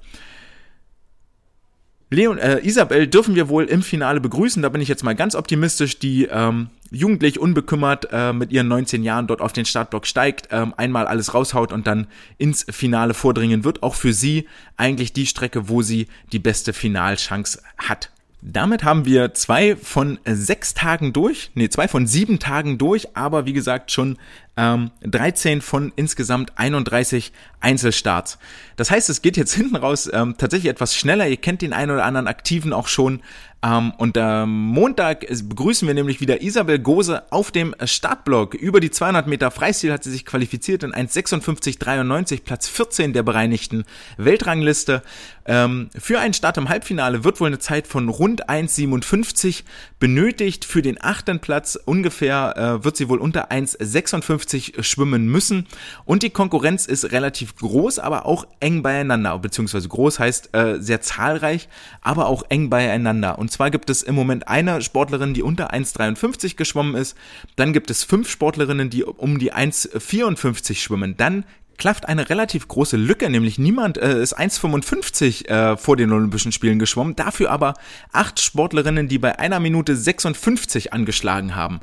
[2.12, 4.63] Leon, äh, Isabel dürfen wir wohl im Finale begrüßen.
[4.63, 6.00] Da bin ich jetzt mal ganz optimistisch.
[6.00, 10.74] Die ähm, jugendlich unbekümmert äh, mit ihren 19 Jahren dort auf den Startblock steigt, ähm,
[10.76, 12.08] einmal alles raushaut und dann
[12.39, 13.84] ins Finale vordringen wird.
[13.84, 18.10] Auch für sie eigentlich die Strecke, wo sie die beste Finalchance hat.
[18.41, 23.45] Damit haben wir zwei von sechs Tagen durch, nee, zwei von sieben Tagen durch, aber
[23.45, 24.17] wie gesagt schon
[24.57, 27.31] ähm, 13 von insgesamt 31
[27.62, 28.38] Einzelstarts.
[28.75, 31.27] Das heißt, es geht jetzt hinten raus ähm, tatsächlich etwas schneller.
[31.27, 33.21] Ihr kennt den einen oder anderen Aktiven auch schon.
[33.62, 38.53] Ähm, und am Montag begrüßen wir nämlich wieder Isabel Gose auf dem Startblock.
[38.53, 43.83] Über die 200 Meter Freistil hat sie sich qualifiziert in 1,56,93, Platz 14 der bereinigten
[44.17, 45.01] Weltrangliste.
[45.45, 49.63] Ähm, für einen Start im Halbfinale wird wohl eine Zeit von rund 1,57
[49.99, 50.63] benötigt.
[50.63, 54.48] Für den achten Platz ungefähr äh, wird sie wohl unter 1,56
[54.79, 55.67] schwimmen müssen.
[56.05, 59.38] Und die Konkurrenz ist relativ groß, aber auch eng beieinander.
[59.39, 61.69] Beziehungsweise groß heißt äh, sehr zahlreich,
[62.01, 63.39] aber auch eng beieinander.
[63.39, 67.15] Und zwar gibt es im Moment eine Sportlerin, die unter 1,53 geschwommen ist.
[67.55, 71.15] Dann gibt es fünf Sportlerinnen, die um die 1,54 schwimmen.
[71.17, 71.45] Dann
[71.79, 76.77] klafft eine relativ große Lücke, nämlich niemand äh, ist 1,55 äh, vor den Olympischen Spielen
[76.77, 77.73] geschwommen, dafür aber
[78.12, 81.79] acht Sportlerinnen, die bei einer Minute 56 angeschlagen haben.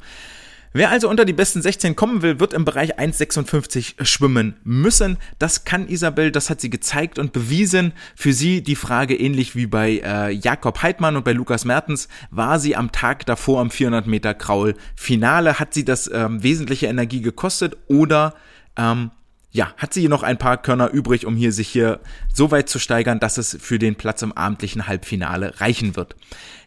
[0.76, 5.16] Wer also unter die besten 16 kommen will, wird im Bereich 1,56 schwimmen müssen.
[5.38, 7.94] Das kann Isabel, das hat sie gezeigt und bewiesen.
[8.14, 12.60] Für sie die Frage ähnlich wie bei äh, Jakob Heidmann und bei Lukas Mertens, war
[12.60, 15.58] sie am Tag davor am 400 Meter Kraul Finale?
[15.58, 18.34] Hat sie das ähm, wesentliche Energie gekostet oder
[18.76, 19.12] ähm,
[19.52, 22.00] ja, hat sie noch ein paar Körner übrig, um hier sich hier
[22.34, 26.16] so weit zu steigern, dass es für den Platz im abendlichen Halbfinale reichen wird.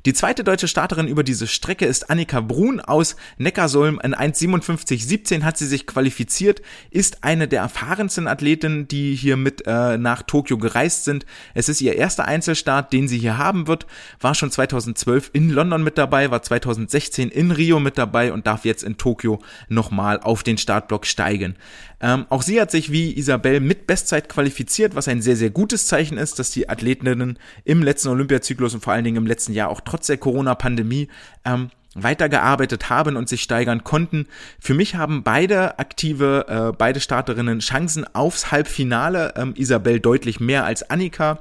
[0.05, 3.99] Die zweite deutsche Starterin über diese Strecke ist Annika Brun aus Neckarsulm.
[4.01, 9.97] In 1,57,17 hat sie sich qualifiziert, ist eine der erfahrensten Athletinnen, die hier mit äh,
[9.97, 11.25] nach Tokio gereist sind.
[11.53, 13.88] Es ist ihr erster Einzelstart, den sie hier haben wird,
[14.21, 18.63] war schon 2012 in London mit dabei, war 2016 in Rio mit dabei und darf
[18.63, 21.57] jetzt in Tokio nochmal auf den Startblock steigen.
[22.02, 25.88] Ähm, auch sie hat sich wie Isabel mit Bestzeit qualifiziert, was ein sehr, sehr gutes
[25.88, 29.70] Zeichen ist, dass die Athletinnen im letzten Olympiazyklus und vor allen Dingen im letzten Jahr
[29.70, 31.10] auch trotz der Corona-Pandemie
[31.43, 34.28] ähm, weitergearbeitet haben und sich steigern konnten.
[34.60, 39.34] Für mich haben beide aktive, äh, beide Starterinnen Chancen aufs Halbfinale.
[39.36, 41.39] Ähm, Isabel deutlich mehr als Annika.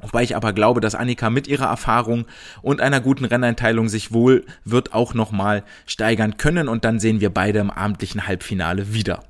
[0.00, 2.26] Wobei ich aber glaube, dass Annika mit ihrer Erfahrung
[2.60, 7.30] und einer guten Renneinteilung sich wohl wird auch nochmal steigern können und dann sehen wir
[7.30, 9.22] beide im abendlichen Halbfinale wieder.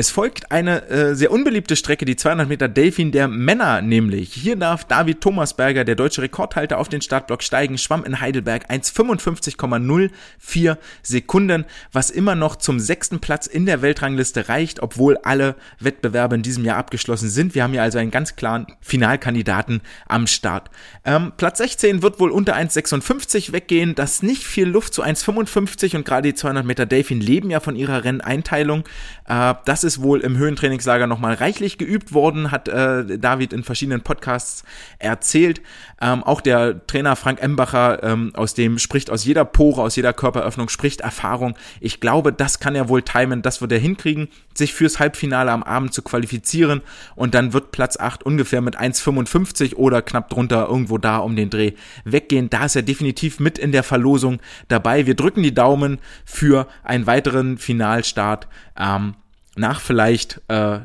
[0.00, 4.32] Es folgt eine äh, sehr unbeliebte Strecke, die 200 Meter Delfin der Männer nämlich.
[4.32, 10.76] Hier darf David Thomasberger, der deutsche Rekordhalter, auf den Startblock steigen, schwamm in Heidelberg 1,55,04
[11.02, 16.42] Sekunden, was immer noch zum sechsten Platz in der Weltrangliste reicht, obwohl alle Wettbewerbe in
[16.42, 17.56] diesem Jahr abgeschlossen sind.
[17.56, 20.70] Wir haben hier also einen ganz klaren Finalkandidaten am Start.
[21.04, 26.04] Ähm, Platz 16 wird wohl unter 1,56 weggehen, das nicht viel Luft zu 1,55 und
[26.04, 28.84] gerade die 200 Meter Delfin leben ja von ihrer Renneinteilung.
[29.24, 34.02] Äh, das ist wohl im Höhentrainingslager nochmal reichlich geübt worden, hat äh, David in verschiedenen
[34.02, 34.64] Podcasts
[34.98, 35.62] erzählt.
[36.00, 40.12] Ähm, auch der Trainer Frank Embacher, ähm, aus dem spricht aus jeder Pore, aus jeder
[40.12, 41.54] Körperöffnung, spricht Erfahrung.
[41.80, 45.62] Ich glaube, das kann er wohl timen, das wird er hinkriegen, sich fürs Halbfinale am
[45.62, 46.82] Abend zu qualifizieren
[47.14, 51.50] und dann wird Platz 8 ungefähr mit 1,55 oder knapp drunter irgendwo da um den
[51.50, 51.72] Dreh
[52.04, 52.50] weggehen.
[52.50, 55.06] Da ist er definitiv mit in der Verlosung dabei.
[55.06, 58.48] Wir drücken die Daumen für einen weiteren Finalstart.
[58.78, 59.14] Ähm,
[59.58, 60.80] nach vielleicht äh,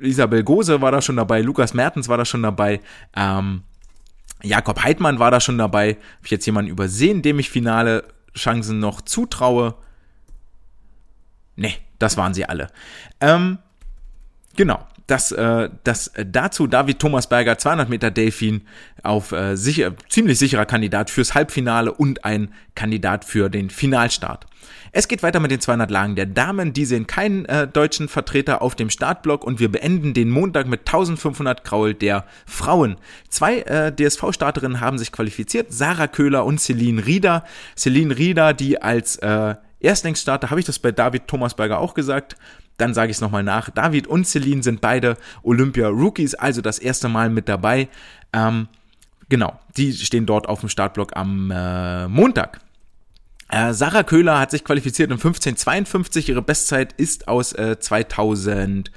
[0.00, 2.80] Isabel Gose war da schon dabei, Lukas Mertens war da schon dabei,
[3.14, 3.62] ähm,
[4.42, 5.90] Jakob Heidmann war da schon dabei.
[5.90, 8.04] Habe ich jetzt jemanden übersehen, dem ich finale
[8.36, 9.74] Chancen noch zutraue?
[11.56, 12.68] Nee, das waren sie alle.
[13.20, 13.58] Ähm,
[14.54, 18.62] genau das, äh, das dazu David Thomasberger 200 Meter Delfin
[19.02, 24.46] auf äh, sicher, ziemlich sicherer Kandidat fürs Halbfinale und ein Kandidat für den Finalstart.
[24.96, 26.72] Es geht weiter mit den 200 Lagen der Damen.
[26.72, 30.82] Die sehen keinen äh, deutschen Vertreter auf dem Startblock und wir beenden den Montag mit
[30.82, 32.94] 1500 Kraul der Frauen.
[33.28, 37.42] Zwei äh, DSV-Starterinnen haben sich qualifiziert, Sarah Köhler und Celine Rieder.
[37.76, 42.36] Celine Rieder, die als äh, Erstlingsstarter, habe ich das bei David Thomasberger auch gesagt,
[42.76, 43.70] dann sage ich es nochmal nach.
[43.70, 47.88] David und Celine sind beide Olympia-Rookies, also das erste Mal mit dabei.
[48.32, 48.68] Ähm,
[49.28, 52.60] genau, die stehen dort auf dem Startblock am äh, Montag.
[53.54, 56.28] Äh, Sarah Köhler hat sich qualifiziert in 1552.
[56.28, 58.90] Ihre Bestzeit ist aus äh, 2000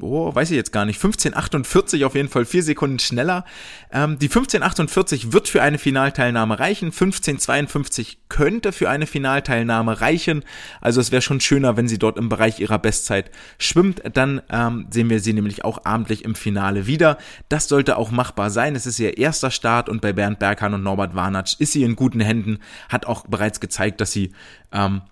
[0.00, 3.44] oh, weiß ich jetzt gar nicht, 1548 auf jeden Fall vier Sekunden schneller.
[3.92, 10.44] Ähm, die 1548 wird für eine Finalteilnahme reichen, 1552 könnte für eine Finalteilnahme reichen.
[10.80, 14.02] Also es wäre schon schöner, wenn sie dort im Bereich ihrer Bestzeit schwimmt.
[14.14, 17.18] Dann ähm, sehen wir sie nämlich auch abendlich im Finale wieder.
[17.48, 18.74] Das sollte auch machbar sein.
[18.74, 21.96] Es ist ihr erster Start und bei Bernd Berghahn und Norbert Warnatsch ist sie in
[21.96, 22.58] guten Händen,
[22.88, 24.32] hat auch bereits gezeigt, dass sie
[24.72, 25.02] ähm,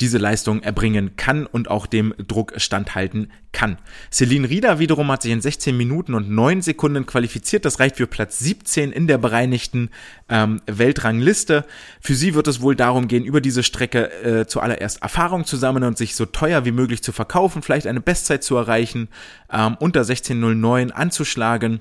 [0.00, 3.78] diese Leistung erbringen kann und auch dem Druck standhalten kann.
[4.10, 7.64] Celine Rieder wiederum hat sich in 16 Minuten und 9 Sekunden qualifiziert.
[7.64, 9.90] Das reicht für Platz 17 in der bereinigten
[10.28, 11.64] ähm, Weltrangliste.
[12.00, 15.84] Für sie wird es wohl darum gehen, über diese Strecke äh, zuallererst Erfahrung zu sammeln
[15.84, 19.08] und sich so teuer wie möglich zu verkaufen, vielleicht eine Bestzeit zu erreichen,
[19.50, 21.80] ähm, unter 16.09 anzuschlagen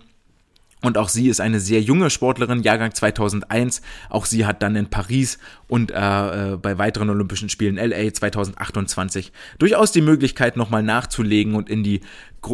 [0.85, 3.81] und auch sie ist eine sehr junge Sportlerin, Jahrgang 2001.
[4.09, 9.31] Auch sie hat dann in Paris und äh, äh bei weiteren Olympischen Spielen LA 2028
[9.59, 12.01] durchaus die Möglichkeit, nochmal nachzulegen und in die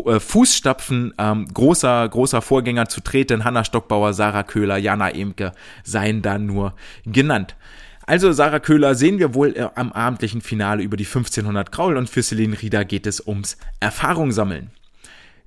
[0.05, 3.43] äh, Fußstapfen ähm, großer, großer Vorgänger zu treten.
[3.43, 5.51] Hanna Stockbauer, Sarah Köhler, Jana Emke
[5.83, 6.73] seien da nur
[7.05, 7.55] genannt.
[8.05, 12.09] Also Sarah Köhler sehen wir wohl äh, am abendlichen Finale über die 1500 Kraul und
[12.09, 14.71] für Celine Rieder geht es ums Erfahrung sammeln.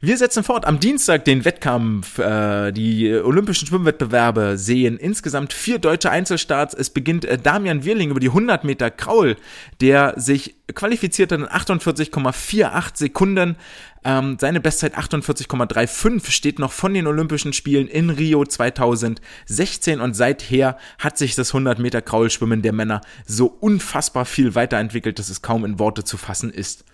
[0.07, 2.19] Wir setzen fort am Dienstag den Wettkampf.
[2.19, 6.75] Äh, die Olympischen Schwimmwettbewerbe sehen insgesamt vier deutsche Einzelstarts.
[6.75, 9.37] Es beginnt äh, Damian Wirling über die 100 Meter Kraul,
[9.81, 13.57] der sich qualifizierte in 48,48 Sekunden.
[14.05, 20.77] Ähm, seine Bestzeit 48,35 steht noch von den Olympischen Spielen in Rio 2016 und seither
[20.99, 25.65] hat sich das 100 Meter Kraulschwimmen der Männer so unfassbar viel weiterentwickelt, dass es kaum
[25.65, 26.85] in Worte zu fassen ist.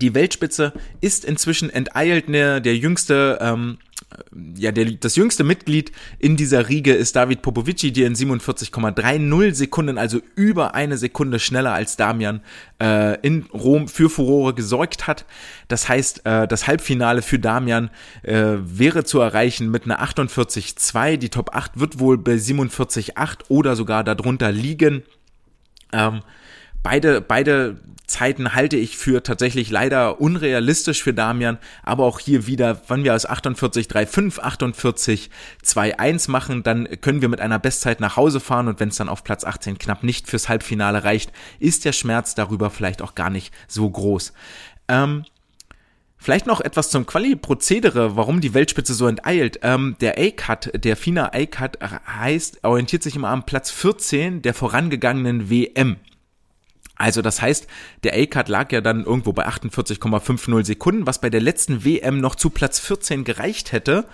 [0.00, 2.28] Die Weltspitze ist inzwischen enteilt.
[2.28, 3.78] Ne, der jüngste ähm,
[4.56, 9.98] ja, der, das jüngste Mitglied in dieser Riege ist David Popovici, der in 47,30 Sekunden,
[9.98, 12.40] also über eine Sekunde schneller als Damian,
[12.80, 15.24] äh, in Rom für Furore gesorgt hat.
[15.68, 17.90] Das heißt, äh, das Halbfinale für Damian
[18.22, 21.16] äh, wäre zu erreichen mit einer 48,2.
[21.16, 25.02] Die Top 8 wird wohl bei 47,8 oder sogar darunter liegen.
[25.92, 26.20] Ähm,
[26.82, 27.76] beide, beide
[28.06, 33.14] Zeiten halte ich für tatsächlich leider unrealistisch für Damian, aber auch hier wieder, wenn wir
[33.14, 34.40] aus 48,35,
[35.62, 39.08] 48,21 machen, dann können wir mit einer Bestzeit nach Hause fahren und wenn es dann
[39.08, 43.30] auf Platz 18 knapp nicht fürs Halbfinale reicht, ist der Schmerz darüber vielleicht auch gar
[43.30, 44.32] nicht so groß.
[44.88, 45.24] Ähm,
[46.24, 49.58] Vielleicht noch etwas zum Quali-Prozedere, warum die Weltspitze so enteilt.
[49.62, 55.50] Ähm, der A-Cut, der FINA A-Cut heißt, orientiert sich immer am Platz 14 der vorangegangenen
[55.50, 55.96] WM.
[56.96, 57.66] Also das heißt,
[58.04, 62.34] der A-Cut lag ja dann irgendwo bei 48,50 Sekunden, was bei der letzten WM noch
[62.36, 64.06] zu Platz 14 gereicht hätte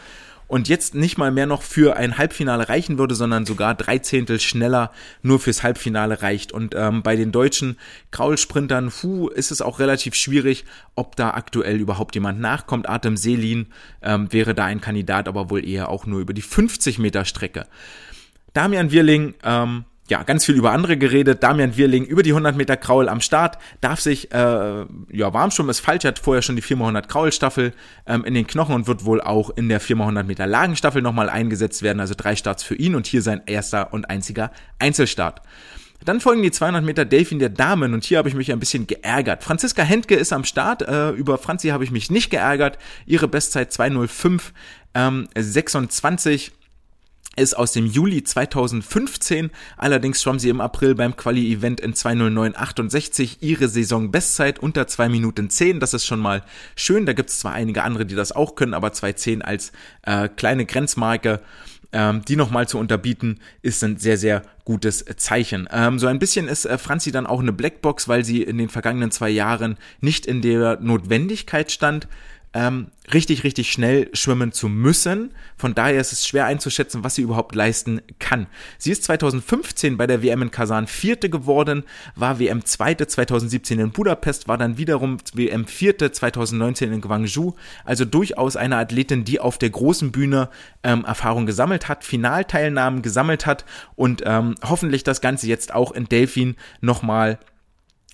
[0.50, 4.40] und jetzt nicht mal mehr noch für ein Halbfinale reichen würde, sondern sogar drei Zehntel
[4.40, 4.90] schneller
[5.22, 6.50] nur fürs Halbfinale reicht.
[6.50, 7.76] Und ähm, bei den deutschen
[8.10, 10.64] Kraulsprintern, puh, ist es auch relativ schwierig,
[10.96, 12.88] ob da aktuell überhaupt jemand nachkommt.
[12.88, 13.66] Artem Selin
[14.02, 17.66] ähm, wäre da ein Kandidat, aber wohl eher auch nur über die 50 Meter Strecke.
[18.52, 21.42] Damian Wirling, ähm, ja, ganz viel über andere geredet.
[21.42, 25.80] Damian Wirling über die 100 Meter Kraul am Start, darf sich, äh, ja, Warmschwimmen ist
[25.80, 27.72] falsch, hat vorher schon die 4x100 Kraulstaffel
[28.06, 31.82] ähm, in den Knochen und wird wohl auch in der 4x100 Meter Lagenstaffel nochmal eingesetzt
[31.82, 35.42] werden, also drei Starts für ihn und hier sein erster und einziger Einzelstart.
[36.04, 38.86] Dann folgen die 200 Meter Delfin der Damen und hier habe ich mich ein bisschen
[38.86, 39.44] geärgert.
[39.44, 42.78] Franziska Hentke ist am Start, äh, über Franzi habe ich mich nicht geärgert.
[43.06, 44.52] Ihre Bestzeit 205
[44.94, 46.52] ähm, 26
[47.36, 49.50] ist aus dem Juli 2015.
[49.76, 55.80] Allerdings schwamm sie im April beim Quali-Event in 20968 ihre Saison-Bestzeit unter 2 Minuten 10.
[55.80, 56.42] Das ist schon mal
[56.76, 57.06] schön.
[57.06, 59.72] Da gibt es zwar einige andere, die das auch können, aber 2.10 als
[60.02, 61.40] äh, kleine Grenzmarke
[61.92, 65.68] ähm, die nochmal zu unterbieten, ist ein sehr, sehr gutes Zeichen.
[65.72, 68.68] Ähm, so ein bisschen ist äh, Franzi dann auch eine Blackbox, weil sie in den
[68.68, 72.06] vergangenen zwei Jahren nicht in der Notwendigkeit stand,
[72.52, 75.32] ähm, richtig, richtig schnell schwimmen zu müssen.
[75.56, 78.48] Von daher ist es schwer einzuschätzen, was sie überhaupt leisten kann.
[78.76, 81.84] Sie ist 2015 bei der WM in Kasan Vierte geworden,
[82.16, 87.54] war WM Zweite 2017 in Budapest, war dann wiederum WM Vierte 2019 in Guangzhou.
[87.84, 90.48] Also durchaus eine Athletin, die auf der großen Bühne
[90.82, 96.08] ähm, Erfahrung gesammelt hat, Finalteilnahmen gesammelt hat und ähm, hoffentlich das Ganze jetzt auch in
[96.08, 97.38] Delfin nochmal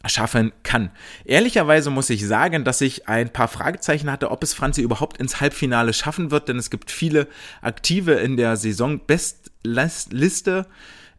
[0.05, 0.91] schaffen kann.
[1.25, 5.41] Ehrlicherweise muss ich sagen, dass ich ein paar Fragezeichen hatte, ob es Franzi überhaupt ins
[5.41, 7.29] Halbfinale schaffen wird, denn es gibt viele
[7.61, 10.67] Aktive in der Saison-Bestliste.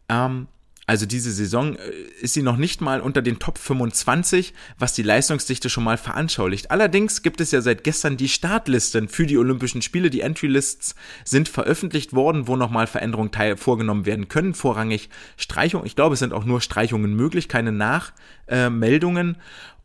[0.08, 0.48] Ähm,
[0.88, 1.80] also diese Saison äh,
[2.22, 6.70] ist sie noch nicht mal unter den Top 25, was die Leistungsdichte schon mal veranschaulicht.
[6.70, 10.08] Allerdings gibt es ja seit gestern die Startlisten für die Olympischen Spiele.
[10.08, 10.94] Die Entry-Lists
[11.26, 14.54] sind veröffentlicht worden, wo nochmal Veränderungen teil vorgenommen werden können.
[14.54, 15.86] Vorrangig Streichungen.
[15.86, 19.36] Ich glaube, es sind auch nur Streichungen möglich, keine Nachmeldungen.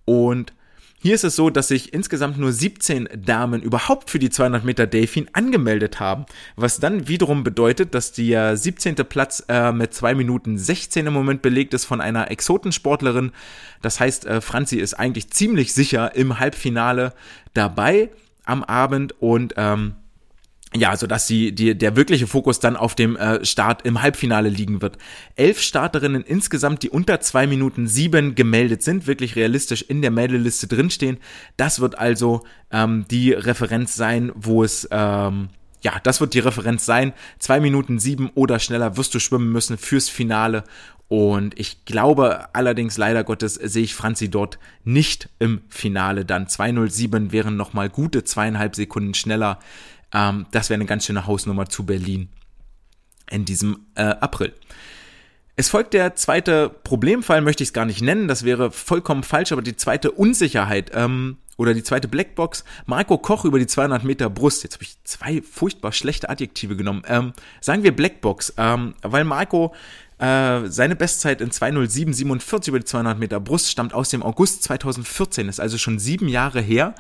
[0.06, 0.54] Und
[1.04, 4.88] hier ist es so, dass sich insgesamt nur 17 Damen überhaupt für die 200 Meter
[4.88, 6.26] Delfin angemeldet haben,
[6.56, 8.96] was dann wiederum bedeutet, dass der 17.
[8.96, 13.34] Platz äh, mit 2 Minuten 16 im Moment belegt ist von einer Exotensportlerin.
[13.82, 17.12] Das heißt, äh, Franzi ist eigentlich ziemlich sicher im Halbfinale
[17.54, 18.10] dabei
[18.46, 19.96] am Abend und ähm,
[20.76, 24.50] ja, so dass die, die, der wirkliche Fokus dann auf dem äh, Start im Halbfinale
[24.50, 24.98] liegen wird.
[25.36, 30.68] Elf Starterinnen insgesamt, die unter zwei Minuten sieben gemeldet sind, wirklich realistisch in der Meldeliste
[30.68, 31.18] drinstehen.
[31.58, 35.50] Das wird also ähm, die Referenz sein, wo es ähm,
[35.82, 37.12] ja, das wird die Referenz sein.
[37.40, 40.64] Zwei Minuten sieben oder schneller wirst du schwimmen müssen fürs Finale.
[41.10, 46.48] Und ich glaube allerdings leider Gottes sehe ich Franzi dort nicht im Finale dann.
[46.48, 49.60] 207 wären nochmal gute zweieinhalb Sekunden schneller.
[50.14, 52.30] Ähm, das wäre eine ganz schöne Hausnummer zu Berlin
[53.30, 54.54] in diesem äh, April.
[55.56, 59.52] Es folgt der zweite Problemfall, möchte ich es gar nicht nennen, das wäre vollkommen falsch,
[59.52, 62.64] aber die zweite Unsicherheit ähm, oder die zweite Blackbox.
[62.88, 64.64] Marco Koch über die 200 Meter Brust.
[64.64, 67.04] Jetzt habe ich zwei furchtbar schlechte Adjektive genommen.
[67.08, 69.74] Ähm, sagen wir Blackbox, ähm, weil Marco
[70.18, 75.50] äh, seine Bestzeit in 207,47 über die 200 Meter Brust stammt aus dem August 2014,
[75.50, 76.96] ist also schon sieben Jahre her.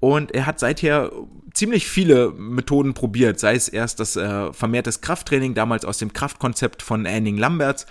[0.00, 1.12] Und er hat seither
[1.54, 6.82] ziemlich viele Methoden probiert, sei es erst das äh, vermehrtes Krafttraining, damals aus dem Kraftkonzept
[6.82, 7.86] von Anning Lamberts,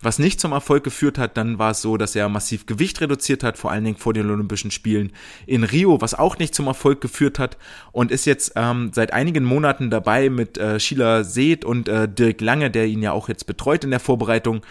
[0.00, 1.36] was nicht zum Erfolg geführt hat.
[1.36, 4.30] Dann war es so, dass er massiv Gewicht reduziert hat, vor allen Dingen vor den
[4.30, 5.12] Olympischen Spielen
[5.46, 7.56] in Rio, was auch nicht zum Erfolg geführt hat
[7.92, 12.40] und ist jetzt ähm, seit einigen Monaten dabei mit äh, Sheila Seeth und äh, Dirk
[12.40, 14.62] Lange, der ihn ja auch jetzt betreut in der Vorbereitung.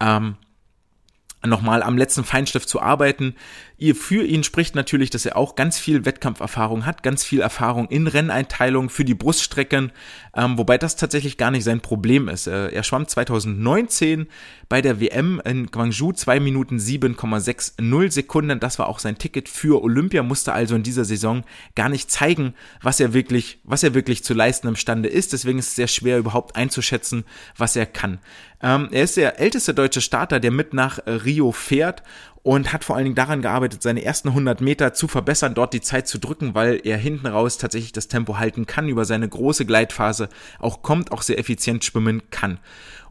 [0.00, 0.36] Ähm,
[1.46, 3.34] nochmal am letzten Feinstift zu arbeiten.
[3.76, 7.88] Ihr, für ihn spricht natürlich, dass er auch ganz viel Wettkampferfahrung hat, ganz viel Erfahrung
[7.88, 9.90] in Renneinteilung für die Bruststrecken,
[10.36, 12.46] ähm, wobei das tatsächlich gar nicht sein Problem ist.
[12.46, 14.28] Äh, er schwamm 2019
[14.68, 18.60] bei der WM in Guangzhou 2 Minuten 7,60 Sekunden.
[18.60, 21.42] Das war auch sein Ticket für Olympia, musste also in dieser Saison
[21.74, 25.32] gar nicht zeigen, was er wirklich, was er wirklich zu leisten imstande ist.
[25.32, 27.24] Deswegen ist es sehr schwer überhaupt einzuschätzen,
[27.56, 28.20] was er kann.
[28.62, 32.02] Ähm, er ist der älteste deutsche Starter, der mit nach äh, Rio fährt
[32.44, 35.80] und hat vor allen Dingen daran gearbeitet, seine ersten 100 Meter zu verbessern, dort die
[35.80, 39.64] Zeit zu drücken, weil er hinten raus tatsächlich das Tempo halten kann, über seine große
[39.64, 40.28] Gleitphase
[40.58, 42.58] auch kommt, auch sehr effizient schwimmen kann.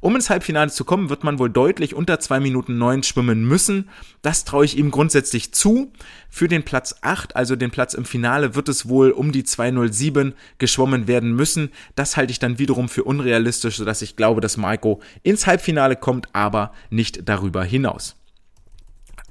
[0.01, 3.89] Um ins Halbfinale zu kommen, wird man wohl deutlich unter 2 Minuten 9 schwimmen müssen.
[4.21, 5.91] Das traue ich ihm grundsätzlich zu.
[6.29, 10.35] Für den Platz 8, also den Platz im Finale, wird es wohl um die 207
[10.59, 11.71] geschwommen werden müssen.
[11.95, 16.27] Das halte ich dann wiederum für unrealistisch, sodass ich glaube, dass Marco ins Halbfinale kommt,
[16.33, 18.15] aber nicht darüber hinaus.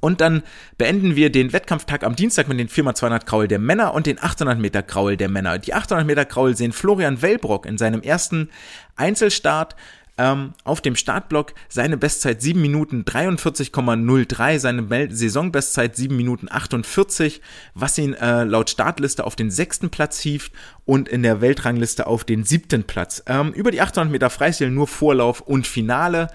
[0.03, 0.43] Und dann
[0.79, 4.59] beenden wir den Wettkampftag am Dienstag mit den 4x200 Kraul der Männer und den 800
[4.59, 5.61] Meter Kraul der Männer.
[5.61, 8.51] Die 800 Meter Kraul sehen Florian Wellbrock in seinem ersten
[8.97, 9.77] Einzelstart
[10.19, 17.41] ähm, auf dem Startblock seine Bestzeit 7 Minuten 43,03, seine Saisonbestzeit 7 Minuten 48,
[17.75, 20.53] was ihn äh, laut Startliste auf den sechsten Platz hieft
[20.85, 23.23] und in der Weltrangliste auf den siebten Platz.
[23.27, 26.29] Ähm, über die 800 Meter Freistil nur Vorlauf und Finale.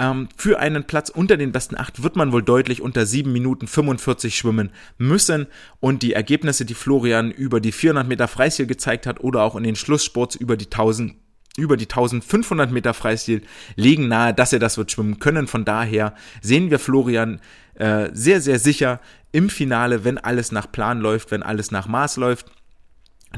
[0.00, 3.66] Ähm, für einen Platz unter den besten acht wird man wohl deutlich unter 7 Minuten
[3.66, 5.46] 45 schwimmen müssen.
[5.78, 9.62] Und die Ergebnisse, die Florian über die 400 Meter Freistil gezeigt hat oder auch in
[9.62, 11.14] den Schlusssports über die 1000
[11.56, 13.42] über die 1500 Meter Freistil
[13.74, 15.48] legen nahe, dass er das wird schwimmen können.
[15.48, 17.40] Von daher sehen wir Florian
[17.74, 19.00] äh, sehr, sehr sicher
[19.32, 22.46] im Finale, wenn alles nach Plan läuft, wenn alles nach Maß läuft.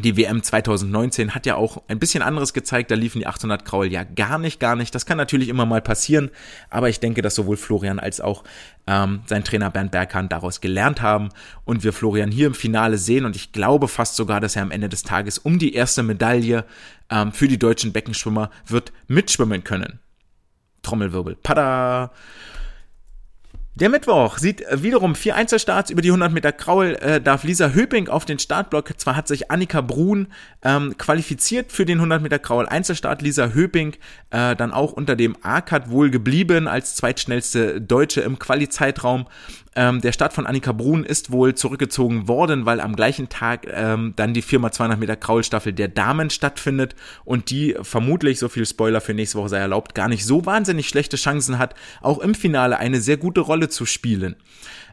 [0.00, 3.92] Die WM 2019 hat ja auch ein bisschen anderes gezeigt, da liefen die 800 Kraul
[3.92, 4.94] ja gar nicht, gar nicht.
[4.94, 6.30] Das kann natürlich immer mal passieren,
[6.70, 8.42] aber ich denke, dass sowohl Florian als auch
[8.86, 11.28] ähm, sein Trainer Bernd Berghahn daraus gelernt haben
[11.66, 14.70] und wir Florian hier im Finale sehen und ich glaube fast sogar, dass er am
[14.70, 16.64] Ende des Tages um die erste Medaille
[17.10, 19.98] ähm, für die deutschen Beckenschwimmer wird mitschwimmen können.
[20.80, 21.36] Trommelwirbel.
[21.36, 22.12] Pada!
[23.74, 26.94] Der Mittwoch sieht äh, wiederum vier Einzelstarts über die 100 Meter Kraul.
[26.96, 29.00] Äh, darf Lisa Höping auf den Startblock.
[29.00, 30.28] Zwar hat sich Annika Brun
[30.62, 33.22] ähm, qualifiziert für den 100 Meter Kraul Einzelstart.
[33.22, 33.94] Lisa Höping
[34.28, 39.26] äh, dann auch unter dem A-Cut wohl geblieben als zweitschnellste Deutsche im Quali-Zeitraum.
[39.74, 44.12] Ähm, der Start von Annika Brun ist wohl zurückgezogen worden, weil am gleichen Tag ähm,
[44.16, 46.94] dann die 4x200 Meter Kraulstaffel der Damen stattfindet
[47.24, 50.88] und die vermutlich, so viel Spoiler für nächste Woche sei erlaubt, gar nicht so wahnsinnig
[50.88, 54.36] schlechte Chancen hat, auch im Finale eine sehr gute Rolle zu spielen.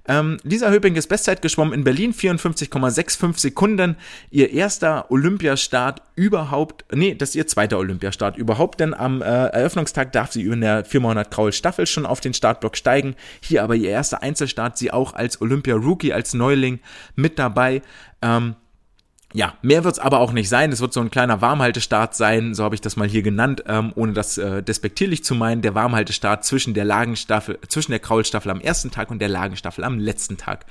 [0.09, 3.95] Ähm, Lisa Höping ist Bestzeit geschwommen in Berlin, 54,65 Sekunden.
[4.31, 10.11] Ihr erster Olympiastart überhaupt, nee, das ist ihr zweiter Olympiastart überhaupt, denn am äh, Eröffnungstag
[10.11, 13.15] darf sie in der 400 Kraul Staffel schon auf den Startblock steigen.
[13.39, 16.79] Hier aber ihr erster Einzelstart, sie auch als Olympia-Rookie, als Neuling
[17.15, 17.83] mit dabei.
[18.23, 18.55] Ähm,
[19.33, 20.71] ja, mehr wird's aber auch nicht sein.
[20.71, 23.91] Es wird so ein kleiner Warmhaltestart sein, so habe ich das mal hier genannt, ähm,
[23.95, 25.61] ohne das äh, despektierlich zu meinen.
[25.61, 29.99] Der Warmhaltestart zwischen der Lagenstaffel, zwischen der Kraulstaffel am ersten Tag und der Lagenstaffel am
[29.99, 30.65] letzten Tag.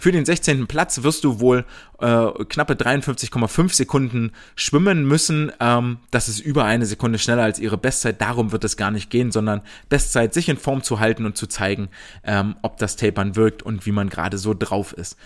[0.00, 0.68] Für den 16.
[0.68, 1.64] Platz wirst du wohl
[1.98, 5.50] äh, knappe 53,5 Sekunden schwimmen müssen.
[5.58, 8.20] Ähm, das ist über eine Sekunde schneller als ihre Bestzeit.
[8.20, 11.48] Darum wird es gar nicht gehen, sondern Bestzeit sich in Form zu halten und zu
[11.48, 11.88] zeigen,
[12.22, 15.16] ähm, ob das Tapern wirkt und wie man gerade so drauf ist.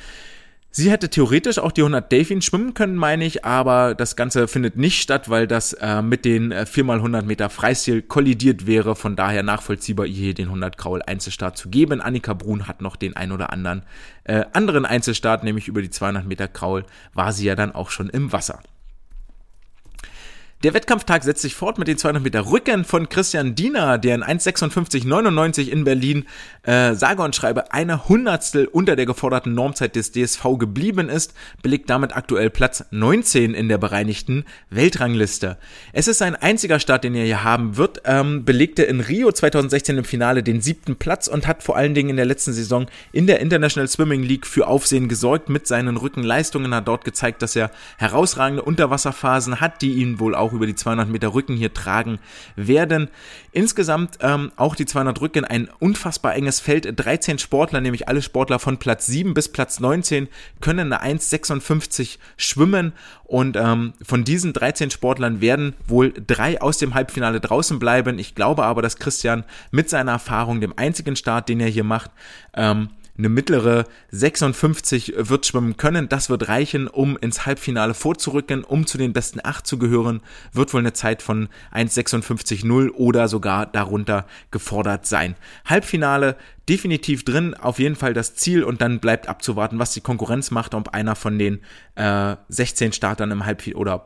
[0.74, 4.74] Sie hätte theoretisch auch die 100 Delfin schwimmen können, meine ich, aber das Ganze findet
[4.78, 8.96] nicht statt, weil das äh, mit den äh, 4x100 Meter Freistil kollidiert wäre.
[8.96, 12.00] Von daher nachvollziehbar, ihr hier den 100 Kraul Einzelstart zu geben.
[12.00, 13.82] Annika Brun hat noch den ein oder anderen
[14.24, 18.08] äh, anderen Einzelstart, nämlich über die 200 Meter Kraul, war sie ja dann auch schon
[18.08, 18.60] im Wasser.
[20.62, 24.22] Der Wettkampftag setzt sich fort mit den 200 Meter Rücken von Christian Diener, der in
[24.22, 26.24] 1,56,99 in Berlin
[26.62, 31.90] äh, sage und schreibe eine Hundertstel unter der geforderten Normzeit des DSV geblieben ist, belegt
[31.90, 35.58] damit aktuell Platz 19 in der bereinigten Weltrangliste.
[35.92, 39.98] Es ist sein einziger Start, den er hier haben wird, ähm, belegte in Rio 2016
[39.98, 43.26] im Finale den siebten Platz und hat vor allen Dingen in der letzten Saison in
[43.26, 47.72] der International Swimming League für Aufsehen gesorgt mit seinen Rückenleistungen, hat dort gezeigt, dass er
[47.96, 52.18] herausragende Unterwasserphasen hat, die ihn wohl auch auch über die 200 Meter Rücken hier tragen
[52.56, 53.08] werden.
[53.52, 56.92] Insgesamt ähm, auch die 200 Rücken ein unfassbar enges Feld.
[56.94, 60.28] 13 Sportler, nämlich alle Sportler von Platz 7 bis Platz 19,
[60.60, 62.92] können eine 1,56 schwimmen
[63.24, 68.18] und ähm, von diesen 13 Sportlern werden wohl drei aus dem Halbfinale draußen bleiben.
[68.18, 72.10] Ich glaube aber, dass Christian mit seiner Erfahrung, dem einzigen Start, den er hier macht,
[72.54, 76.08] ähm, eine mittlere 56 wird schwimmen können.
[76.08, 80.22] Das wird reichen, um ins Halbfinale vorzurücken, um zu den besten 8 zu gehören.
[80.52, 85.36] Wird wohl eine Zeit von 1,56,0 oder sogar darunter gefordert sein.
[85.66, 86.36] Halbfinale
[86.68, 90.74] definitiv drin, auf jeden Fall das Ziel und dann bleibt abzuwarten, was die Konkurrenz macht,
[90.74, 91.60] ob einer von den
[91.96, 94.04] äh, 16 Startern im Halbfinale oder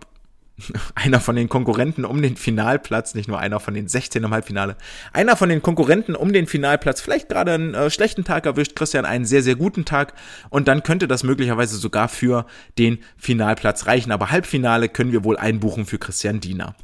[0.95, 4.77] einer von den Konkurrenten um den Finalplatz, nicht nur einer von den 16 im Halbfinale,
[5.13, 9.05] einer von den Konkurrenten um den Finalplatz, vielleicht gerade einen äh, schlechten Tag erwischt, Christian
[9.05, 10.15] einen sehr, sehr guten Tag
[10.49, 12.47] und dann könnte das möglicherweise sogar für
[12.79, 14.13] den Finalplatz reichen.
[14.13, 16.75] Aber Halbfinale können wir wohl einbuchen für Christian Diener.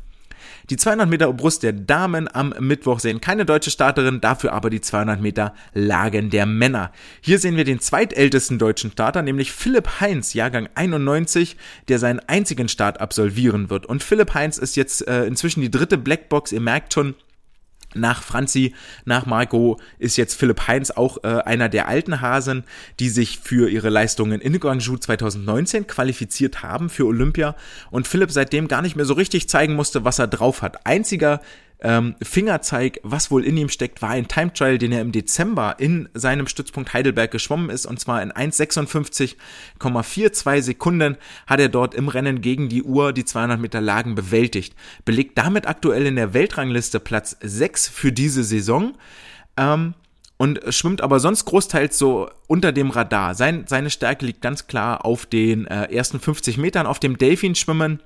[0.70, 4.80] Die 200 Meter Brust der Damen am Mittwoch sehen keine deutsche Starterin, dafür aber die
[4.80, 6.92] 200 Meter Lagen der Männer.
[7.20, 11.56] Hier sehen wir den zweitältesten deutschen Starter, nämlich Philipp Heinz, Jahrgang 91,
[11.88, 13.86] der seinen einzigen Start absolvieren wird.
[13.86, 16.52] Und Philipp Heinz ist jetzt äh, inzwischen die dritte Blackbox.
[16.52, 17.14] Ihr merkt schon,
[17.94, 18.74] nach Franzi,
[19.04, 22.64] nach Marco ist jetzt Philipp Heinz auch äh, einer der alten Hasen,
[23.00, 27.56] die sich für ihre Leistungen in Guangzhou 2019 qualifiziert haben für Olympia
[27.90, 30.86] und Philipp seitdem gar nicht mehr so richtig zeigen musste, was er drauf hat.
[30.86, 31.40] Einziger
[31.84, 35.74] ähm, Fingerzeig, was wohl in ihm steckt, war ein Time Trial, den er im Dezember
[35.78, 41.16] in seinem Stützpunkt Heidelberg geschwommen ist und zwar in 1,56,42 Sekunden
[41.48, 44.76] hat er dort im Rennen gegen die Uhr die 200 Meter Lagen bewältigt.
[45.04, 48.94] Belegt damit aktuell in der Weltrangliste Platz 6 für diese Saison.
[49.56, 49.94] Ähm,
[50.36, 53.34] und schwimmt aber sonst großteils so unter dem Radar.
[53.34, 58.00] Sein, seine Stärke liegt ganz klar auf den äh, ersten 50 Metern, auf dem Delfin-Schwimmen.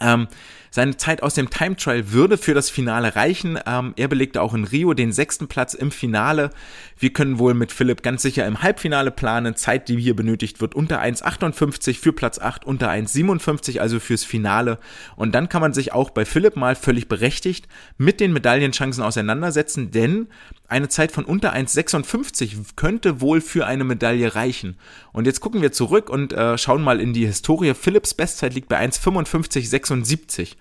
[0.00, 0.28] Ähm,
[0.70, 3.58] seine Zeit aus dem Time Trial würde für das Finale reichen.
[3.66, 6.50] Ähm, er belegte auch in Rio den sechsten Platz im Finale.
[6.98, 9.56] Wir können wohl mit Philipp ganz sicher im Halbfinale planen.
[9.56, 14.78] Zeit, die hier benötigt wird, unter 1,58 für Platz 8, unter 1,57, also fürs Finale.
[15.16, 19.90] Und dann kann man sich auch bei Philipp mal völlig berechtigt mit den Medaillenchancen auseinandersetzen,
[19.90, 20.28] denn
[20.68, 24.76] eine Zeit von unter 1,56 könnte wohl für eine Medaille reichen.
[25.12, 27.72] Und jetzt gucken wir zurück und äh, schauen mal in die Historie.
[27.72, 30.56] Philipps Bestzeit liegt bei 1,55,76.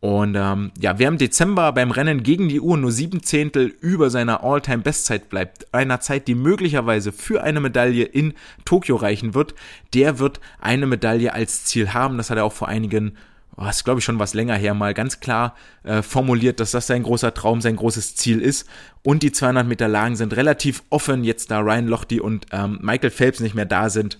[0.00, 4.08] Und ähm, ja, wer im Dezember beim Rennen gegen die Uhr nur sieben Zehntel über
[4.08, 8.32] seiner All-Time-Bestzeit bleibt, einer Zeit, die möglicherweise für eine Medaille in
[8.64, 9.54] Tokio reichen wird,
[9.92, 12.16] der wird eine Medaille als Ziel haben.
[12.16, 13.12] Das hat er auch vor einigen
[13.60, 16.86] oh, ist glaube ich schon was länger her, mal ganz klar äh, formuliert, dass das
[16.86, 18.66] sein großer Traum, sein großes Ziel ist.
[19.02, 23.10] Und die 200 Meter Lagen sind relativ offen, jetzt da Ryan Lochte und ähm, Michael
[23.10, 24.18] Phelps nicht mehr da sind.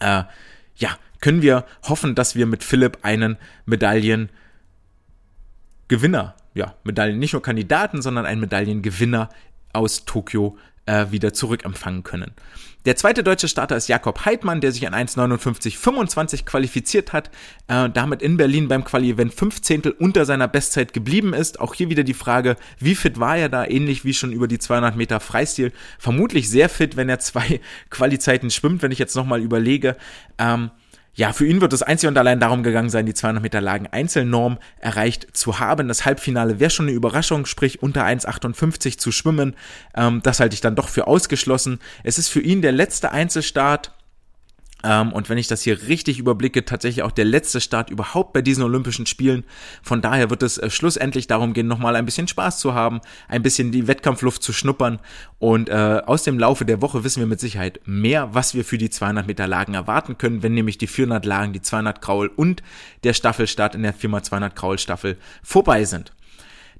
[0.00, 0.24] Äh,
[0.76, 4.30] ja, können wir hoffen, dass wir mit Philipp einen Medaillengewinner,
[6.54, 9.28] ja, Medaillen, nicht nur Kandidaten, sondern einen Medaillengewinner
[9.72, 10.56] aus Tokio
[10.86, 12.32] äh, wieder zurückempfangen können.
[12.86, 17.30] Der zweite deutsche Starter ist Jakob Heidmann, der sich an 1,59,25 qualifiziert hat,
[17.68, 21.60] äh, damit in Berlin beim Quali-Event 5 Zehntel unter seiner Bestzeit geblieben ist.
[21.60, 24.58] Auch hier wieder die Frage, wie fit war er da, ähnlich wie schon über die
[24.58, 25.72] 200 Meter Freistil.
[25.98, 27.60] Vermutlich sehr fit, wenn er zwei
[27.90, 29.96] Quali-Zeiten schwimmt, wenn ich jetzt nochmal überlege.
[30.38, 30.70] Ähm,
[31.14, 33.86] ja, für ihn wird es einzig und allein darum gegangen sein, die 200 Meter Lagen
[33.88, 35.88] Einzelnorm erreicht zu haben.
[35.88, 39.56] Das Halbfinale wäre schon eine Überraschung, sprich unter 1,58 zu schwimmen.
[39.94, 41.80] Ähm, das halte ich dann doch für ausgeschlossen.
[42.04, 43.92] Es ist für ihn der letzte Einzelstart
[44.82, 48.42] ähm, und wenn ich das hier richtig überblicke, tatsächlich auch der letzte Start überhaupt bei
[48.42, 49.44] diesen Olympischen Spielen.
[49.82, 53.42] Von daher wird es äh, schlussendlich darum gehen, nochmal ein bisschen Spaß zu haben, ein
[53.42, 54.98] bisschen die Wettkampfluft zu schnuppern.
[55.38, 58.78] Und äh, aus dem Laufe der Woche wissen wir mit Sicherheit mehr, was wir für
[58.78, 62.62] die 200 Meter Lagen erwarten können, wenn nämlich die 400 Lagen, die 200 Kraul und
[63.04, 66.12] der Staffelstart in der Firma 200 Kraul Staffel vorbei sind.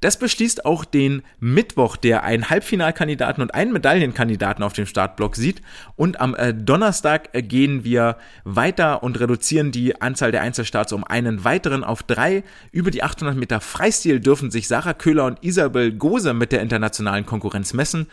[0.01, 5.61] Das beschließt auch den Mittwoch, der einen Halbfinalkandidaten und einen Medaillenkandidaten auf dem Startblock sieht.
[5.94, 11.05] Und am äh, Donnerstag äh, gehen wir weiter und reduzieren die Anzahl der Einzelstarts um
[11.05, 12.44] einen weiteren auf drei.
[12.72, 17.26] Über die 800 Meter Freistil dürfen sich Sarah Köhler und Isabel Gose mit der internationalen
[17.26, 18.07] Konkurrenz messen.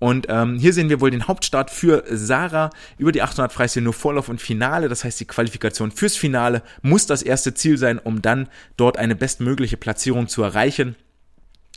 [0.00, 3.92] Und ähm, hier sehen wir wohl den Hauptstart für Sarah über die 800 Freistil nur
[3.92, 4.88] Vorlauf und Finale.
[4.88, 9.14] Das heißt, die Qualifikation fürs Finale muss das erste Ziel sein, um dann dort eine
[9.14, 10.96] bestmögliche Platzierung zu erreichen.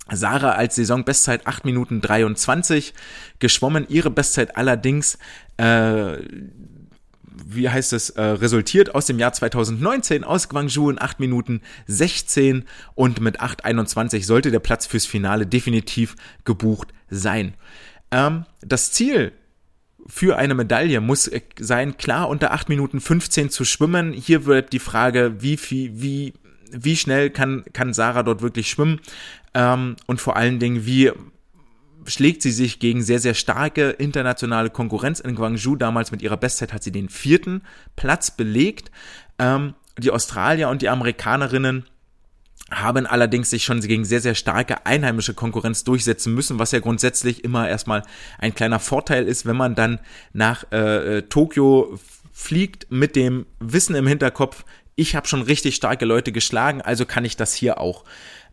[0.10, 2.94] Sarah als Saisonbestzeit 8 Minuten 23
[3.40, 5.18] geschwommen, ihre Bestzeit allerdings
[5.58, 6.18] äh,
[7.46, 12.66] wie heißt es, äh, resultiert aus dem Jahr 2019 aus Guangzhou in 8 Minuten 16
[12.96, 17.54] und mit 8,21 sollte der Platz fürs Finale definitiv gebucht sein.
[18.12, 19.32] Ähm, das Ziel
[20.08, 21.30] für eine Medaille muss
[21.60, 24.14] sein, klar unter 8 Minuten 15 zu schwimmen.
[24.14, 26.34] Hier wird die Frage, wie viel, wie
[26.74, 29.02] wie schnell kann, kann Sarah dort wirklich schwimmen
[29.54, 31.12] ähm, und vor allen Dingen, wie
[32.06, 35.76] schlägt sie sich gegen sehr, sehr starke internationale Konkurrenz in Guangzhou.
[35.76, 37.62] Damals mit ihrer Bestzeit hat sie den vierten
[37.96, 38.92] Platz belegt.
[39.38, 41.86] Ähm, die Australier und die Amerikanerinnen
[42.72, 47.44] haben allerdings sich schon gegen sehr, sehr starke einheimische Konkurrenz durchsetzen müssen, was ja grundsätzlich
[47.44, 48.04] immer erstmal
[48.40, 50.00] ein kleiner Vorteil ist, wenn man dann
[50.32, 52.00] nach äh, äh Tokio
[52.32, 54.64] fliegt mit dem Wissen im Hinterkopf,
[54.96, 58.06] ich habe schon richtig starke Leute geschlagen, also kann ich das hier auch.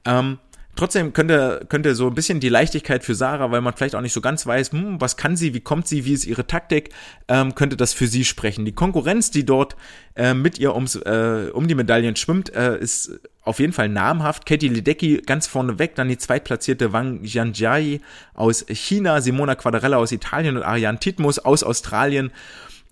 [0.05, 0.39] Ähm,
[0.79, 4.13] Trotzdem könnte, könnte so ein bisschen die Leichtigkeit für Sarah, weil man vielleicht auch nicht
[4.13, 6.91] so ganz weiß, hm, was kann sie, wie kommt sie, wie ist ihre Taktik,
[7.27, 8.65] ähm, könnte das für sie sprechen.
[8.65, 9.75] Die Konkurrenz, die dort
[10.15, 13.11] äh, mit ihr ums, äh, um die Medaillen schwimmt, äh, ist
[13.43, 14.47] auf jeden Fall namhaft.
[14.47, 18.01] Katie Ledecky ganz vorne weg, dann die zweitplatzierte Wang Jianjiai
[18.35, 22.31] aus China, Simona Quadarella aus Italien und Ariane Titmus aus Australien.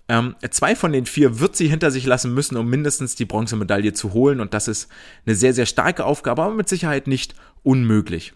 [0.09, 3.93] Ähm, zwei von den vier wird sie hinter sich lassen müssen, um mindestens die Bronzemedaille
[3.93, 4.39] zu holen.
[4.39, 4.89] Und das ist
[5.25, 8.33] eine sehr, sehr starke Aufgabe, aber mit Sicherheit nicht unmöglich.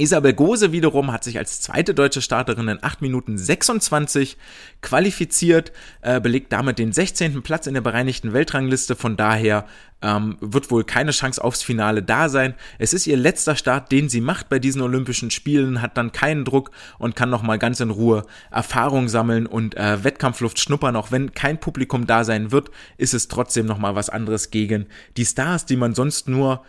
[0.00, 4.36] Isabel Gose wiederum hat sich als zweite deutsche Starterin in 8 Minuten 26
[4.80, 7.42] qualifiziert, äh, belegt damit den 16.
[7.42, 8.94] Platz in der bereinigten Weltrangliste.
[8.94, 9.66] Von daher
[10.00, 12.54] ähm, wird wohl keine Chance aufs Finale da sein.
[12.78, 16.44] Es ist ihr letzter Start, den sie macht bei diesen Olympischen Spielen, hat dann keinen
[16.44, 20.94] Druck und kann nochmal ganz in Ruhe Erfahrung sammeln und äh, Wettkampfluft schnuppern.
[20.94, 24.86] Auch wenn kein Publikum da sein wird, ist es trotzdem nochmal was anderes gegen
[25.16, 26.62] die Stars, die man sonst nur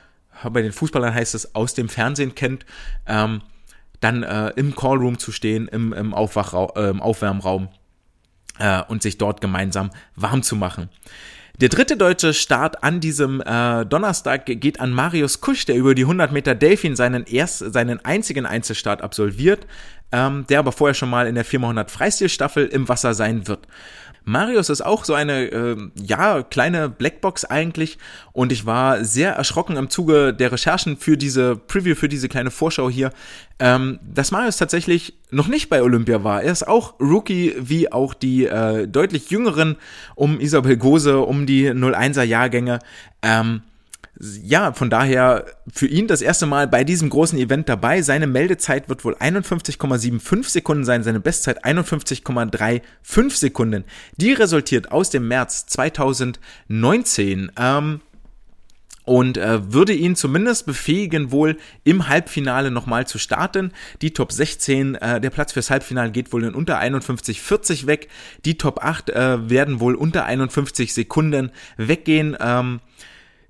[0.44, 2.66] bei den Fußballern heißt es, aus dem Fernsehen kennt,
[3.08, 3.42] ähm,
[4.00, 7.70] dann äh, im Callroom zu stehen, im, im, äh, im Aufwärmraum
[8.60, 10.90] äh, und sich dort gemeinsam warm zu machen.
[11.60, 16.04] Der dritte deutsche Start an diesem äh, Donnerstag geht an Marius Kusch, der über die
[16.04, 19.68] 100 Meter Delfin seinen erst, seinen einzigen Einzelstart absolviert,
[20.14, 23.68] ähm, der aber vorher schon mal in der 4x100 Freistilstaffel im Wasser sein wird.
[24.24, 27.97] Marius ist auch so eine, äh, ja, kleine Blackbox eigentlich
[28.34, 32.51] und ich war sehr erschrocken im Zuge der Recherchen für diese Preview, für diese kleine
[32.51, 33.11] Vorschau hier,
[33.59, 36.43] ähm, dass Marius tatsächlich noch nicht bei Olympia war.
[36.43, 39.78] Er ist auch Rookie, wie auch die äh, deutlich jüngeren
[40.15, 42.80] um Isabel Gose, um die 01er Jahrgänge.
[43.22, 43.61] Ähm,
[44.20, 48.01] ja, von daher für ihn das erste Mal bei diesem großen Event dabei.
[48.01, 53.86] Seine Meldezeit wird wohl 51,75 Sekunden sein, seine Bestzeit 51,35 Sekunden.
[54.17, 57.51] Die resultiert aus dem März 2019.
[57.57, 58.01] Ähm,
[59.05, 63.72] und äh, würde ihn zumindest befähigen, wohl im Halbfinale nochmal zu starten.
[64.03, 68.09] Die Top 16, äh, der Platz fürs Halbfinale geht wohl in unter 51,40 weg.
[68.45, 72.38] Die Top 8 äh, werden wohl unter 51 Sekunden weggehen.
[72.39, 72.82] Ähm,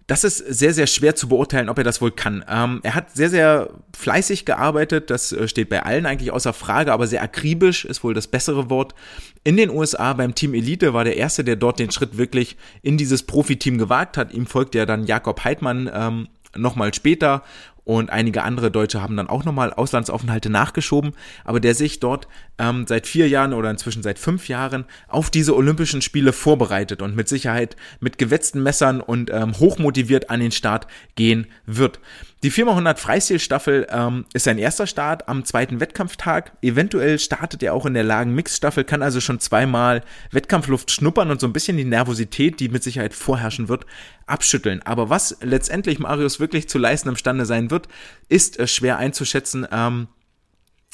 [0.09, 2.43] das ist sehr, sehr schwer zu beurteilen, ob er das wohl kann.
[2.49, 6.91] Ähm, er hat sehr, sehr fleißig gearbeitet, das äh, steht bei allen eigentlich außer Frage,
[6.91, 8.95] aber sehr akribisch ist wohl das bessere Wort.
[9.43, 12.97] In den USA beim Team Elite war der Erste, der dort den Schritt wirklich in
[12.97, 14.33] dieses Profiteam gewagt hat.
[14.33, 17.43] Ihm folgt ja dann Jakob Heidmann ähm, nochmal später
[17.83, 21.13] und einige andere Deutsche haben dann auch nochmal Auslandsaufenthalte nachgeschoben,
[21.43, 22.27] aber der sich dort
[22.57, 27.15] ähm, seit vier Jahren oder inzwischen seit fünf Jahren auf diese Olympischen Spiele vorbereitet und
[27.15, 31.99] mit Sicherheit mit gewetzten Messern und ähm, hochmotiviert an den Start gehen wird.
[32.41, 36.53] Die 4x100 Freistilstaffel ähm, ist sein erster Start am zweiten Wettkampftag.
[36.61, 41.47] Eventuell startet er auch in der Lagen-Mix-Staffel, kann also schon zweimal Wettkampfluft schnuppern und so
[41.47, 43.85] ein bisschen die Nervosität, die mit Sicherheit vorherrschen wird,
[44.25, 44.81] abschütteln.
[44.85, 47.87] Aber was letztendlich Marius wirklich zu leisten imstande sein wird,
[48.27, 49.67] ist äh, schwer einzuschätzen.
[49.71, 50.07] Ähm,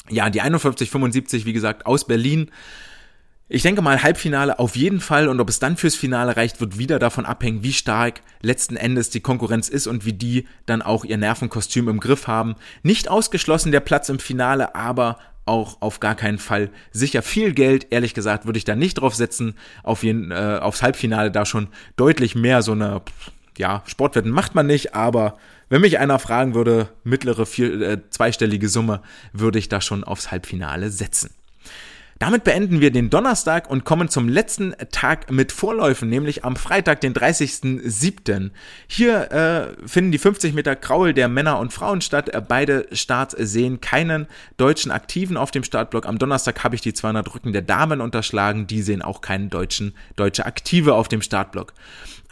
[0.08, 2.50] ja, die 51,75, wie gesagt, aus Berlin
[3.48, 6.78] ich denke mal, Halbfinale auf jeden Fall und ob es dann fürs Finale reicht, wird
[6.78, 11.04] wieder davon abhängen, wie stark letzten Endes die Konkurrenz ist und wie die dann auch
[11.04, 12.56] ihr Nervenkostüm im Griff haben.
[12.82, 17.22] Nicht ausgeschlossen der Platz im Finale, aber auch auf gar keinen Fall sicher.
[17.22, 19.54] Viel Geld, ehrlich gesagt, würde ich da nicht drauf setzen.
[19.84, 23.00] Auf jeden, äh, aufs Halbfinale da schon deutlich mehr so eine,
[23.56, 25.38] ja, Sportwetten macht man nicht, aber
[25.68, 29.02] wenn mich einer fragen würde, mittlere vier, äh, zweistellige Summe,
[29.32, 31.30] würde ich da schon aufs Halbfinale setzen.
[32.18, 37.02] Damit beenden wir den Donnerstag und kommen zum letzten Tag mit Vorläufen, nämlich am Freitag,
[37.02, 38.52] den 30.07.
[38.86, 42.30] Hier äh, finden die 50 Meter Kraul der Männer und Frauen statt.
[42.30, 46.06] Äh, beide Starts sehen keinen deutschen Aktiven auf dem Startblock.
[46.06, 48.66] Am Donnerstag habe ich die 200 Rücken der Damen unterschlagen.
[48.66, 51.74] Die sehen auch keinen deutschen, deutsche Aktive auf dem Startblock.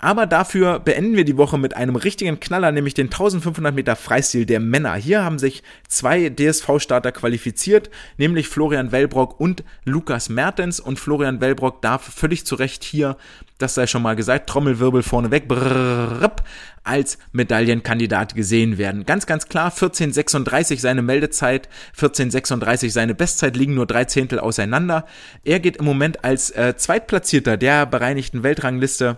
[0.04, 4.44] Aber dafür beenden wir die Woche mit einem richtigen Knaller, nämlich den 1500 Meter Freistil
[4.44, 4.96] der Männer.
[4.96, 7.88] Hier haben sich zwei DSV-Starter qualifiziert,
[8.18, 10.78] nämlich Florian Wellbrock und Lukas Mertens.
[10.78, 13.16] Und Florian Wellbrock darf völlig zu Recht hier,
[13.56, 16.36] das sei schon mal gesagt, Trommelwirbel vorneweg, brrrr,
[16.82, 19.06] als Medaillenkandidat gesehen werden.
[19.06, 25.06] Ganz, ganz klar, 1436 seine Meldezeit, 1436 seine Bestzeit liegen nur drei Zehntel auseinander.
[25.44, 29.16] Er geht im Moment als äh, Zweitplatzierter der bereinigten Weltrangliste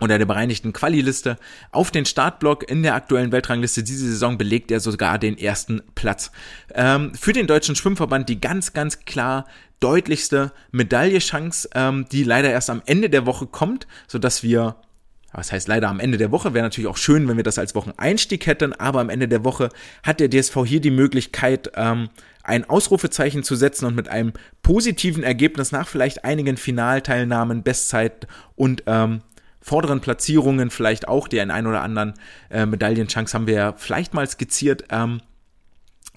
[0.00, 1.36] oder der bereinigten Quali-Liste
[1.72, 6.32] auf den Startblock in der aktuellen Weltrangliste diese Saison belegt er sogar den ersten Platz.
[6.74, 9.46] Ähm, für den deutschen Schwimmverband die ganz, ganz klar
[9.80, 14.76] deutlichste Medaillechance, ähm, die leider erst am Ende der Woche kommt, so dass wir
[15.32, 17.74] was heißt leider am Ende der Woche, wäre natürlich auch schön, wenn wir das als
[17.74, 19.68] Wocheneinstieg hätten, aber am Ende der Woche
[20.02, 22.08] hat der DSV hier die Möglichkeit, ähm,
[22.42, 24.32] ein Ausrufezeichen zu setzen und mit einem
[24.62, 28.26] positiven Ergebnis nach vielleicht einigen Finalteilnahmen, Bestzeit
[28.56, 29.20] und ähm,
[29.60, 32.14] vorderen Platzierungen vielleicht auch, die einen oder anderen
[32.50, 35.20] äh, Medaillenchance haben wir ja vielleicht mal skizziert, ähm,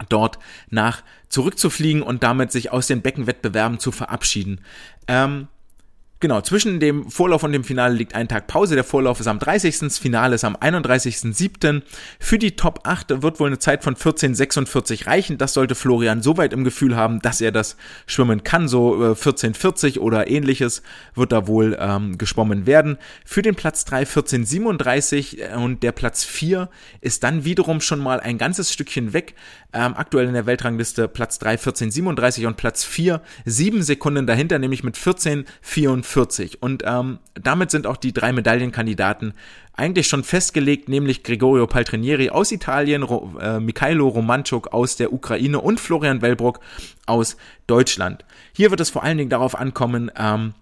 [0.09, 0.39] dort
[0.69, 4.61] nach zurückzufliegen und damit sich aus den Beckenwettbewerben zu verabschieden.
[5.07, 5.47] Ähm,
[6.23, 8.75] Genau, zwischen dem Vorlauf und dem Finale liegt ein Tag Pause.
[8.75, 9.79] Der Vorlauf ist am 30.
[9.79, 11.81] Das Finale ist am 31.07.
[12.17, 15.37] Für die Top 8 wird wohl eine Zeit von 14,46 reichen.
[15.37, 18.69] Das sollte Florian soweit im Gefühl haben, dass er das schwimmen kann.
[18.69, 20.81] So äh, 14,40 oder ähnliches
[21.13, 22.99] wird da wohl ähm, geschwommen werden.
[23.25, 26.69] Für den Platz 3 14,37 äh, und der Platz 4
[27.01, 29.35] ist dann wiederum schon mal ein ganzes Stückchen weg.
[29.73, 34.85] Ähm, aktuell in der Weltrangliste Platz 3 14,37 und Platz 4 7 Sekunden dahinter, nämlich
[34.85, 36.12] mit 14,44.
[36.13, 36.61] 40.
[36.61, 39.33] Und ähm, damit sind auch die drei Medaillenkandidaten
[39.73, 45.59] eigentlich schon festgelegt, nämlich Gregorio Paltrinieri aus Italien, Ro äh, Mikhailo Romanchuk aus der Ukraine
[45.59, 46.59] und Florian Wellbrock
[47.07, 47.37] aus
[47.67, 48.23] Deutschland.
[48.53, 50.53] Hier wird es vor allen Dingen darauf ankommen, ähm,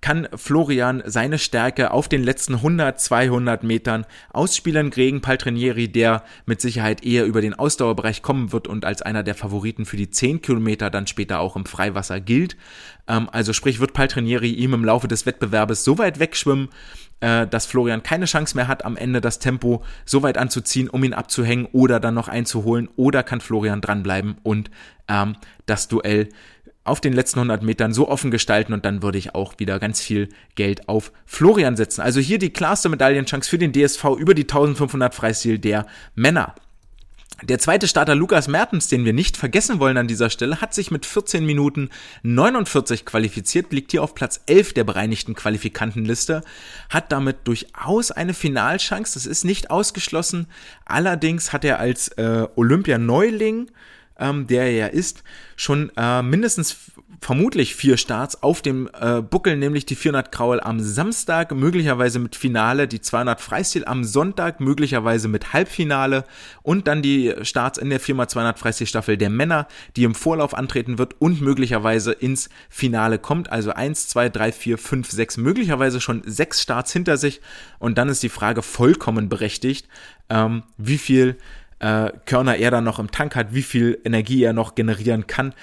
[0.00, 6.60] kann Florian seine Stärke auf den letzten 100, 200 Metern ausspielen gegen Paltrinieri, der mit
[6.60, 10.40] Sicherheit eher über den Ausdauerbereich kommen wird und als einer der Favoriten für die 10
[10.40, 12.56] Kilometer dann später auch im Freiwasser gilt.
[13.08, 16.68] Ähm, also sprich, wird Paltrinieri ihm im Laufe des Wettbewerbes so weit wegschwimmen,
[17.20, 21.04] äh, dass Florian keine Chance mehr hat, am Ende das Tempo so weit anzuziehen, um
[21.04, 24.70] ihn abzuhängen oder dann noch einzuholen, oder kann Florian dranbleiben und
[25.08, 25.36] ähm,
[25.66, 26.30] das Duell
[26.90, 30.00] auf den letzten 100 Metern so offen gestalten und dann würde ich auch wieder ganz
[30.00, 32.02] viel Geld auf Florian setzen.
[32.02, 36.54] Also hier die klarste Medaillenchance für den DSV über die 1500 Freistil der Männer.
[37.42, 40.90] Der zweite Starter Lukas Mertens, den wir nicht vergessen wollen an dieser Stelle, hat sich
[40.90, 41.88] mit 14 Minuten
[42.22, 46.42] 49 qualifiziert, liegt hier auf Platz 11 der bereinigten Qualifikantenliste,
[46.90, 50.48] hat damit durchaus eine Finalchance, das ist nicht ausgeschlossen.
[50.84, 53.70] Allerdings hat er als äh, Olympia-Neuling
[54.20, 55.24] ähm, der er ja ist,
[55.56, 56.76] schon äh, mindestens
[57.20, 62.34] vermutlich vier Starts auf dem äh, Buckel, nämlich die 400 Kraul am Samstag, möglicherweise mit
[62.34, 66.24] Finale, die 200 Freistil am Sonntag, möglicherweise mit Halbfinale
[66.62, 70.98] und dann die Starts in der 4x200 Freistil Staffel der Männer, die im Vorlauf antreten
[70.98, 73.52] wird und möglicherweise ins Finale kommt.
[73.52, 77.40] Also 1, 2, 3, 4, 5, 6, möglicherweise schon sechs Starts hinter sich
[77.78, 79.88] und dann ist die Frage vollkommen berechtigt,
[80.30, 81.36] ähm, wie viel
[81.80, 85.54] äh, Körner er dann noch im Tank hat, wie viel Energie er noch generieren kann.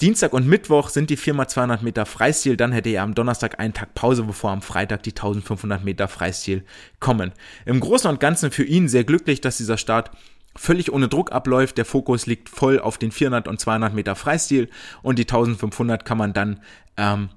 [0.00, 3.94] Dienstag und Mittwoch sind die 4x200 Meter Freistil, dann hätte er am Donnerstag einen Tag
[3.94, 6.64] Pause, bevor am Freitag die 1500 Meter Freistil
[6.98, 7.32] kommen.
[7.66, 10.10] Im Großen und Ganzen für ihn sehr glücklich, dass dieser Start
[10.56, 11.78] völlig ohne Druck abläuft.
[11.78, 14.68] Der Fokus liegt voll auf den 400 und 200 Meter Freistil
[15.02, 16.60] und die 1500 kann man dann
[16.96, 17.28] ähm,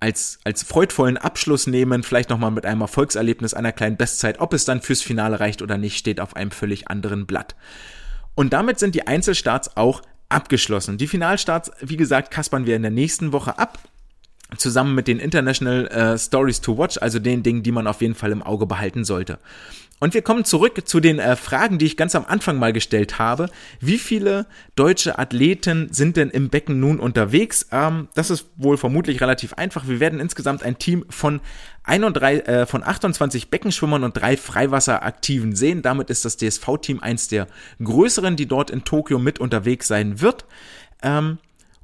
[0.00, 4.40] als, als freudvollen Abschluss nehmen, vielleicht nochmal mit einem Erfolgserlebnis einer kleinen Bestzeit.
[4.40, 7.54] Ob es dann fürs Finale reicht oder nicht, steht auf einem völlig anderen Blatt.
[8.34, 10.96] Und damit sind die Einzelstarts auch abgeschlossen.
[10.96, 13.78] Die Finalstarts, wie gesagt, kaspern wir in der nächsten Woche ab
[14.56, 18.14] zusammen mit den International äh, Stories to Watch, also den Dingen, die man auf jeden
[18.14, 19.38] Fall im Auge behalten sollte.
[20.00, 23.18] Und wir kommen zurück zu den äh, Fragen, die ich ganz am Anfang mal gestellt
[23.18, 23.50] habe.
[23.80, 27.66] Wie viele deutsche Athleten sind denn im Becken nun unterwegs?
[27.70, 29.86] Ähm, das ist wohl vermutlich relativ einfach.
[29.86, 31.40] Wir werden insgesamt ein Team von,
[31.84, 35.82] 31, äh, von 28 Beckenschwimmern und drei Freiwasseraktiven sehen.
[35.82, 37.46] Damit ist das DSV-Team eins der
[37.84, 40.46] größeren, die dort in Tokio mit unterwegs sein wird.
[41.02, 41.38] Ähm,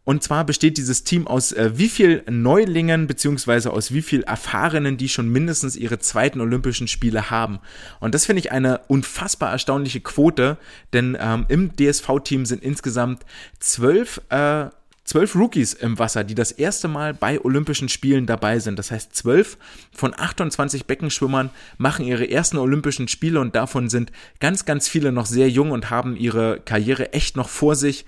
[0.07, 4.97] und zwar besteht dieses Team aus äh, wie viel Neulingen beziehungsweise aus wie viel Erfahrenen,
[4.97, 7.59] die schon mindestens ihre zweiten Olympischen Spiele haben.
[7.99, 10.59] Und das finde ich eine unfassbar erstaunliche Quote,
[10.93, 13.27] denn ähm, im DSV-Team sind insgesamt
[13.59, 14.67] zwölf äh,
[15.03, 18.79] zwölf Rookies im Wasser, die das erste Mal bei Olympischen Spielen dabei sind.
[18.79, 19.59] Das heißt, zwölf
[19.93, 25.27] von 28 Beckenschwimmern machen ihre ersten Olympischen Spiele und davon sind ganz, ganz viele noch
[25.27, 28.05] sehr jung und haben ihre Karriere echt noch vor sich.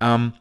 [0.00, 0.32] Ähm,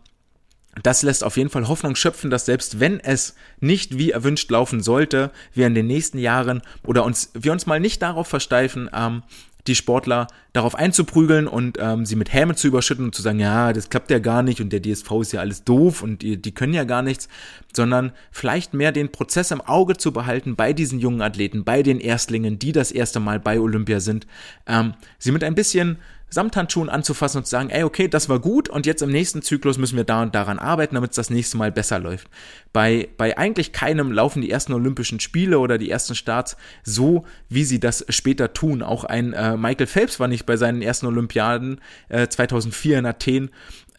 [0.84, 4.82] das lässt auf jeden Fall Hoffnung schöpfen, dass selbst wenn es nicht wie erwünscht laufen
[4.82, 9.24] sollte, wir in den nächsten Jahren oder uns, wir uns mal nicht darauf versteifen, ähm,
[9.68, 13.74] die Sportler darauf einzuprügeln und ähm, sie mit Häme zu überschütten und zu sagen, ja,
[13.74, 16.52] das klappt ja gar nicht und der DSV ist ja alles doof und die, die
[16.52, 17.30] können ja gar nichts,
[17.74, 22.00] sondern vielleicht mehr den Prozess im Auge zu behalten bei diesen jungen Athleten, bei den
[22.00, 24.26] Erstlingen, die das erste Mal bei Olympia sind,
[24.66, 26.00] ähm, sie mit ein bisschen
[26.32, 29.78] Samthandschuhen anzufassen und zu sagen, ey, okay, das war gut und jetzt im nächsten Zyklus
[29.78, 32.28] müssen wir da und daran arbeiten, damit es das nächste Mal besser läuft.
[32.74, 37.66] Bei, bei eigentlich keinem laufen die ersten Olympischen Spiele oder die ersten Starts so, wie
[37.66, 38.82] sie das später tun.
[38.82, 43.50] Auch ein äh, Michael Phelps war nicht bei seinen ersten Olympiaden äh, 2004 in Athen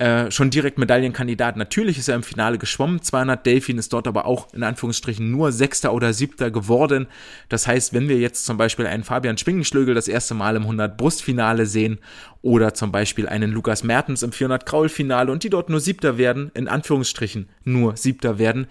[0.03, 1.57] äh, schon direkt Medaillenkandidat.
[1.57, 5.53] Natürlich ist er im Finale geschwommen, 200 Delfin ist dort aber auch in Anführungsstrichen nur
[5.53, 7.07] Sechster oder Siebter geworden.
[7.49, 10.97] Das heißt, wenn wir jetzt zum Beispiel einen Fabian Schwingenschlögel das erste Mal im 100
[10.97, 12.01] Brustfinale sehen
[12.43, 16.51] oder zum Beispiel einen Lukas Mertens im 400 Kraulfinale und die dort nur Siebter werden,
[16.55, 18.67] in Anführungsstrichen nur Siebter werden,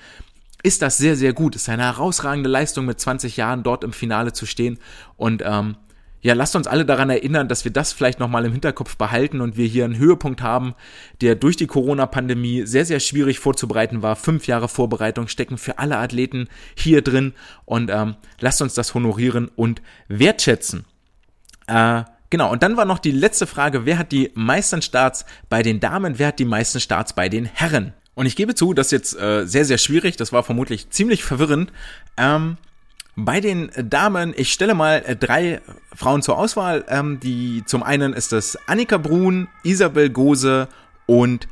[0.64, 1.56] ist das sehr, sehr gut.
[1.56, 4.80] Es ist eine herausragende Leistung, mit 20 Jahren dort im Finale zu stehen.
[5.16, 5.78] Und ähm,
[6.22, 9.58] ja, lasst uns alle daran erinnern, dass wir das vielleicht nochmal im Hinterkopf behalten und
[9.58, 10.76] wir hier einen Höhepunkt haben,
[11.22, 14.16] der durch die Corona-Pandemie sehr, sehr schwierig vorzubereiten war.
[14.16, 17.34] Fünf Jahre Vorbereitung stecken für alle Athleten hier drin
[17.66, 20.86] und ähm, lasst uns das honorieren und wertschätzen.
[21.66, 25.64] Äh, genau, und dann war noch die letzte Frage, wer hat die meisten Starts bei
[25.64, 27.94] den Damen, wer hat die meisten Starts bei den Herren?
[28.14, 31.24] Und ich gebe zu, das ist jetzt äh, sehr, sehr schwierig, das war vermutlich ziemlich
[31.24, 31.72] verwirrend.
[32.18, 32.58] Ähm,
[33.16, 35.62] bei den Damen, ich stelle mal äh, drei
[35.94, 36.86] Frauen zur Auswahl.
[36.88, 40.68] Ähm, die zum einen ist das Annika Brun, Isabel Gose
[41.06, 41.48] und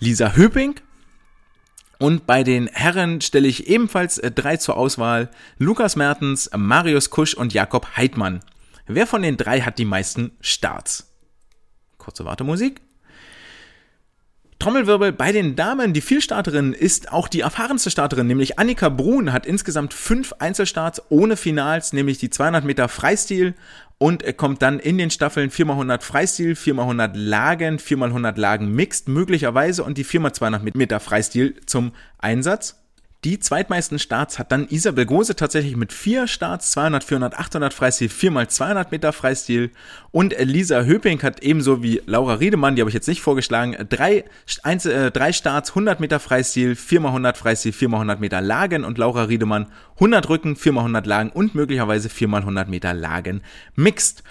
[0.00, 0.74] Lisa Höping.
[1.98, 5.30] Und bei den Herren stelle ich ebenfalls äh, drei zur Auswahl.
[5.58, 8.40] Lukas Mertens, Marius Kusch und Jakob Heidmann.
[8.86, 11.14] Wer von den drei hat die meisten Starts?
[11.96, 12.82] Kurze Wartemusik.
[14.64, 19.44] Trommelwirbel bei den Damen, die Vielstarterin ist auch die erfahrenste Starterin, nämlich Annika Brun hat
[19.44, 23.52] insgesamt fünf Einzelstarts ohne Finals, nämlich die 200 Meter Freistil
[23.98, 29.98] und kommt dann in den Staffeln 4x100 Freistil, 4x100 Lagen, 4x100 Lagen Mixed möglicherweise und
[29.98, 32.83] die 4x200 Meter Freistil zum Einsatz.
[33.24, 38.08] Die zweitmeisten Starts hat dann Isabel Gose tatsächlich mit vier Starts, 200, 400, 800 Freistil,
[38.08, 39.70] 4x200 Meter Freistil.
[40.10, 44.24] Und Lisa Höping hat ebenso wie Laura Riedemann, die habe ich jetzt nicht vorgeschlagen, drei,
[44.62, 49.68] Einzel äh, drei Starts, 100 Meter Freistil, 4x100 Freistil, 4x100 Meter Lagen und Laura Riedemann
[49.94, 53.40] 100 Rücken, 4x100 Lagen und möglicherweise 4x100 Meter Lagen
[53.74, 54.22] mixed.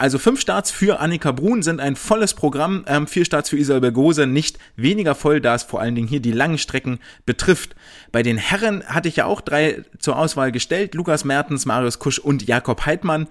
[0.00, 3.92] Also fünf Starts für Annika Brun sind ein volles Programm, ähm, vier Starts für Isabel
[3.92, 7.76] Gose nicht weniger voll, da es vor allen Dingen hier die langen Strecken betrifft.
[8.10, 12.18] Bei den Herren hatte ich ja auch drei zur Auswahl gestellt, Lukas Mertens, Marius Kusch
[12.18, 13.28] und Jakob Heidmann.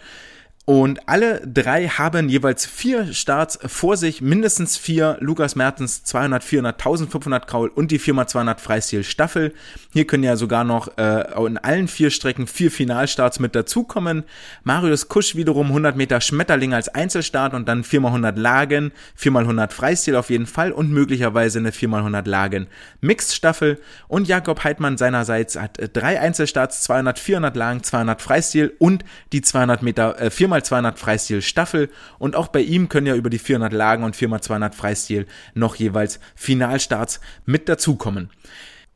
[0.70, 5.18] Und alle drei haben jeweils vier Starts vor sich, mindestens vier.
[5.20, 9.56] Lukas Mertens 200, 400, 1500 Kraul und die 4x200 Freistil Staffel.
[9.94, 14.26] Hier können ja sogar noch äh, in allen vier Strecken vier Finalstarts mit dazukommen.
[14.64, 20.30] Marius Kusch wiederum 100 Meter Schmetterling als Einzelstart und dann 4x100 Lagen, 4x100 Freistil auf
[20.30, 22.68] jeden Fall und möglicherweise eine 4x100 Lagen
[23.02, 23.80] Mixed Staffel.
[24.08, 29.04] Und Jakob Heidmann seinerseits hat äh, drei Einzelstarts, 200, 400 Lagen, 200 Freistil und
[29.34, 33.30] die 200 Meter, äh, 4x 4x200 Freistil Staffel und auch bei ihm können ja über
[33.30, 38.30] die 400 Lagen und 4x200 Freistil noch jeweils Finalstarts mit dazukommen.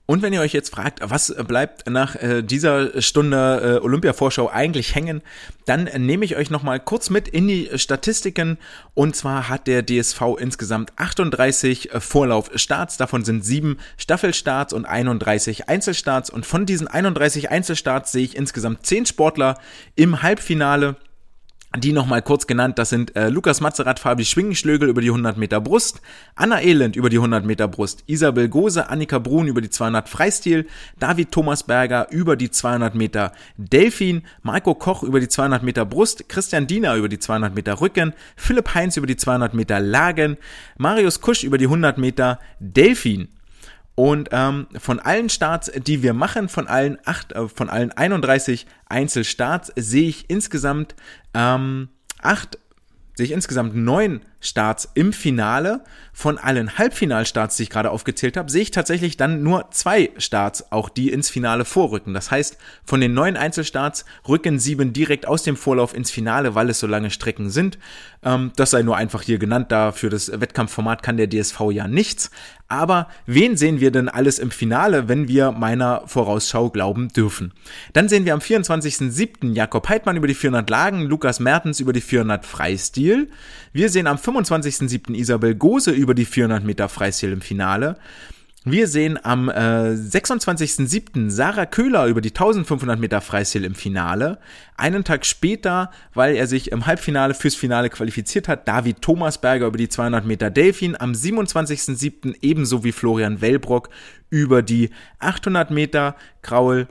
[0.05, 4.95] Und wenn ihr euch jetzt fragt, was bleibt nach äh, dieser Stunde äh, Olympia-Vorschau eigentlich
[4.95, 5.21] hängen,
[5.65, 8.57] dann nehme ich euch nochmal kurz mit in die Statistiken.
[8.95, 15.69] Und zwar hat der DSV insgesamt 38 äh, Vorlaufstarts, davon sind sieben Staffelstarts und 31
[15.69, 16.29] Einzelstarts.
[16.29, 19.57] Und von diesen 31 Einzelstarts sehe ich insgesamt zehn Sportler
[19.95, 20.97] im Halbfinale
[21.77, 25.59] die nochmal kurz genannt, das sind äh, Lukas Mazerat, Fabi Schwingenschlögel über die 100 Meter
[25.59, 26.01] Brust,
[26.35, 30.67] Anna Elend über die 100 Meter Brust, Isabel Gose, Annika Brun über die 200 Freistil,
[30.99, 36.29] David Thomas Berger über die 200 Meter Delfin, Marco Koch über die 200 Meter Brust,
[36.29, 40.37] Christian Diener über die 200 Meter Rücken, Philipp Heinz über die 200 Meter Lagen,
[40.77, 43.29] Marius Kusch über die 100 Meter Delfin.
[43.95, 48.65] Und ähm, von allen Starts, die wir machen, von allen acht, äh, von allen 31
[48.87, 50.95] Einzelstarts, sehe ich insgesamt
[51.33, 51.89] ähm,
[52.21, 52.57] acht,
[53.15, 55.83] sehe ich insgesamt neun Starts im Finale.
[56.15, 60.71] Von allen Halbfinalstarts, die ich gerade aufgezählt habe, sehe ich tatsächlich dann nur zwei Starts,
[60.71, 62.13] auch die ins Finale vorrücken.
[62.13, 66.69] Das heißt, von den neun Einzelstarts rücken sieben direkt aus dem Vorlauf ins Finale, weil
[66.69, 67.79] es so lange Strecken sind.
[68.21, 71.87] Ähm, das sei nur einfach hier genannt, da für das Wettkampfformat kann der DSV ja
[71.87, 72.29] nichts.
[72.67, 77.53] Aber wen sehen wir denn alles im Finale, wenn wir meiner Vorausschau glauben dürfen?
[77.93, 79.53] Dann sehen wir am 24.07.
[79.53, 83.29] Jakob Heidmann über die 400 Lagen, Lukas Mertens über die 400 Freistil.
[83.73, 85.13] Wir sehen am 25.07.
[85.13, 87.97] Isabel Gose über die 400 Meter Freistil im Finale.
[88.65, 91.29] Wir sehen am äh, 26.07.
[91.29, 94.39] Sarah Köhler über die 1500 Meter Freistil im Finale.
[94.77, 99.77] Einen Tag später, weil er sich im Halbfinale fürs Finale qualifiziert hat, David Thomasberger über
[99.77, 100.95] die 200 Meter Delfin.
[100.99, 102.37] Am 27.07.
[102.41, 103.89] ebenso wie Florian Wellbrock
[104.29, 106.87] über die 800 Meter Kraul.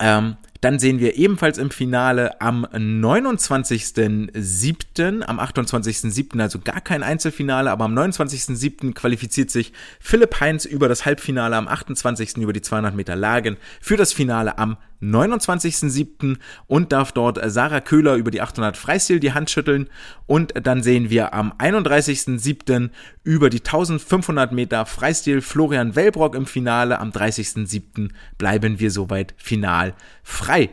[0.00, 7.70] Ähm, Dann sehen wir ebenfalls im Finale am 29.07., am 28.07., also gar kein Einzelfinale,
[7.70, 8.92] aber am 29.07.
[8.92, 12.36] qualifiziert sich Philipp Heinz über das Halbfinale, am 28.
[12.38, 16.38] über die 200 Meter Lagen für das Finale am 29.07.
[16.66, 19.88] und darf dort Sarah Köhler über die 800 Freistil die Hand schütteln
[20.26, 22.90] und dann sehen wir am 31.07.
[23.24, 28.10] über die 1500 Meter Freistil Florian Wellbrock im Finale, am 30.07.
[28.38, 30.70] bleiben wir soweit final frei.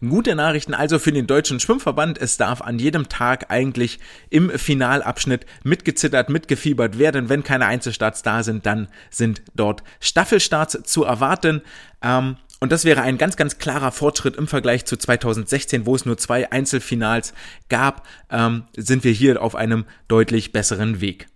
[0.00, 2.16] Gute Nachrichten also für den deutschen Schwimmverband.
[2.16, 3.98] Es darf an jedem Tag eigentlich
[4.30, 7.28] im Finalabschnitt mitgezittert, mitgefiebert werden.
[7.28, 11.60] Wenn keine Einzelstarts da sind, dann sind dort Staffelstarts zu erwarten.
[12.00, 16.04] Ähm, und das wäre ein ganz, ganz klarer Fortschritt im Vergleich zu 2016, wo es
[16.04, 17.32] nur zwei Einzelfinals
[17.68, 21.26] gab, ähm, sind wir hier auf einem deutlich besseren Weg.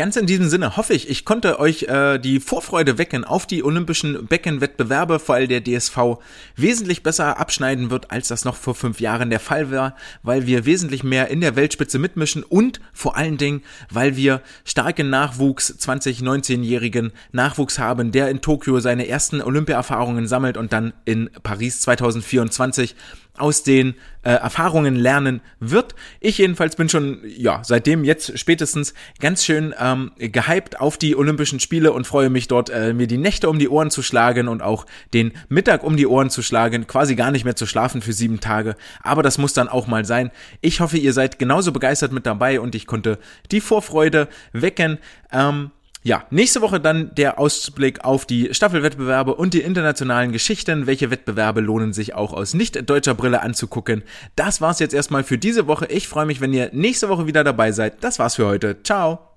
[0.00, 3.62] Ganz in diesem Sinne hoffe ich, ich konnte euch äh, die Vorfreude wecken auf die
[3.62, 6.16] olympischen Beckenwettbewerbe, allem der DSV
[6.56, 10.64] wesentlich besser abschneiden wird, als das noch vor fünf Jahren der Fall war, weil wir
[10.64, 13.60] wesentlich mehr in der Weltspitze mitmischen und vor allen Dingen,
[13.90, 20.72] weil wir starken Nachwuchs, 20-19-jährigen Nachwuchs haben, der in Tokio seine ersten Olympia-Erfahrungen sammelt und
[20.72, 22.94] dann in Paris 2024
[23.36, 25.94] aus den äh, Erfahrungen lernen wird.
[26.20, 31.60] Ich jedenfalls bin schon, ja, seitdem jetzt spätestens ganz schön ähm, gehypt auf die Olympischen
[31.60, 34.62] Spiele und freue mich dort, äh, mir die Nächte um die Ohren zu schlagen und
[34.62, 38.12] auch den Mittag um die Ohren zu schlagen, quasi gar nicht mehr zu schlafen für
[38.12, 38.76] sieben Tage.
[39.02, 40.30] Aber das muss dann auch mal sein.
[40.60, 43.18] Ich hoffe, ihr seid genauso begeistert mit dabei und ich konnte
[43.50, 44.98] die Vorfreude wecken.
[45.32, 45.70] Ähm,
[46.02, 50.86] ja, nächste Woche dann der Ausblick auf die Staffelwettbewerbe und die internationalen Geschichten.
[50.86, 54.02] Welche Wettbewerbe lohnen sich auch aus nicht deutscher Brille anzugucken?
[54.34, 55.86] Das war's jetzt erstmal für diese Woche.
[55.86, 58.02] Ich freue mich, wenn ihr nächste Woche wieder dabei seid.
[58.02, 58.82] Das war's für heute.
[58.82, 59.29] Ciao.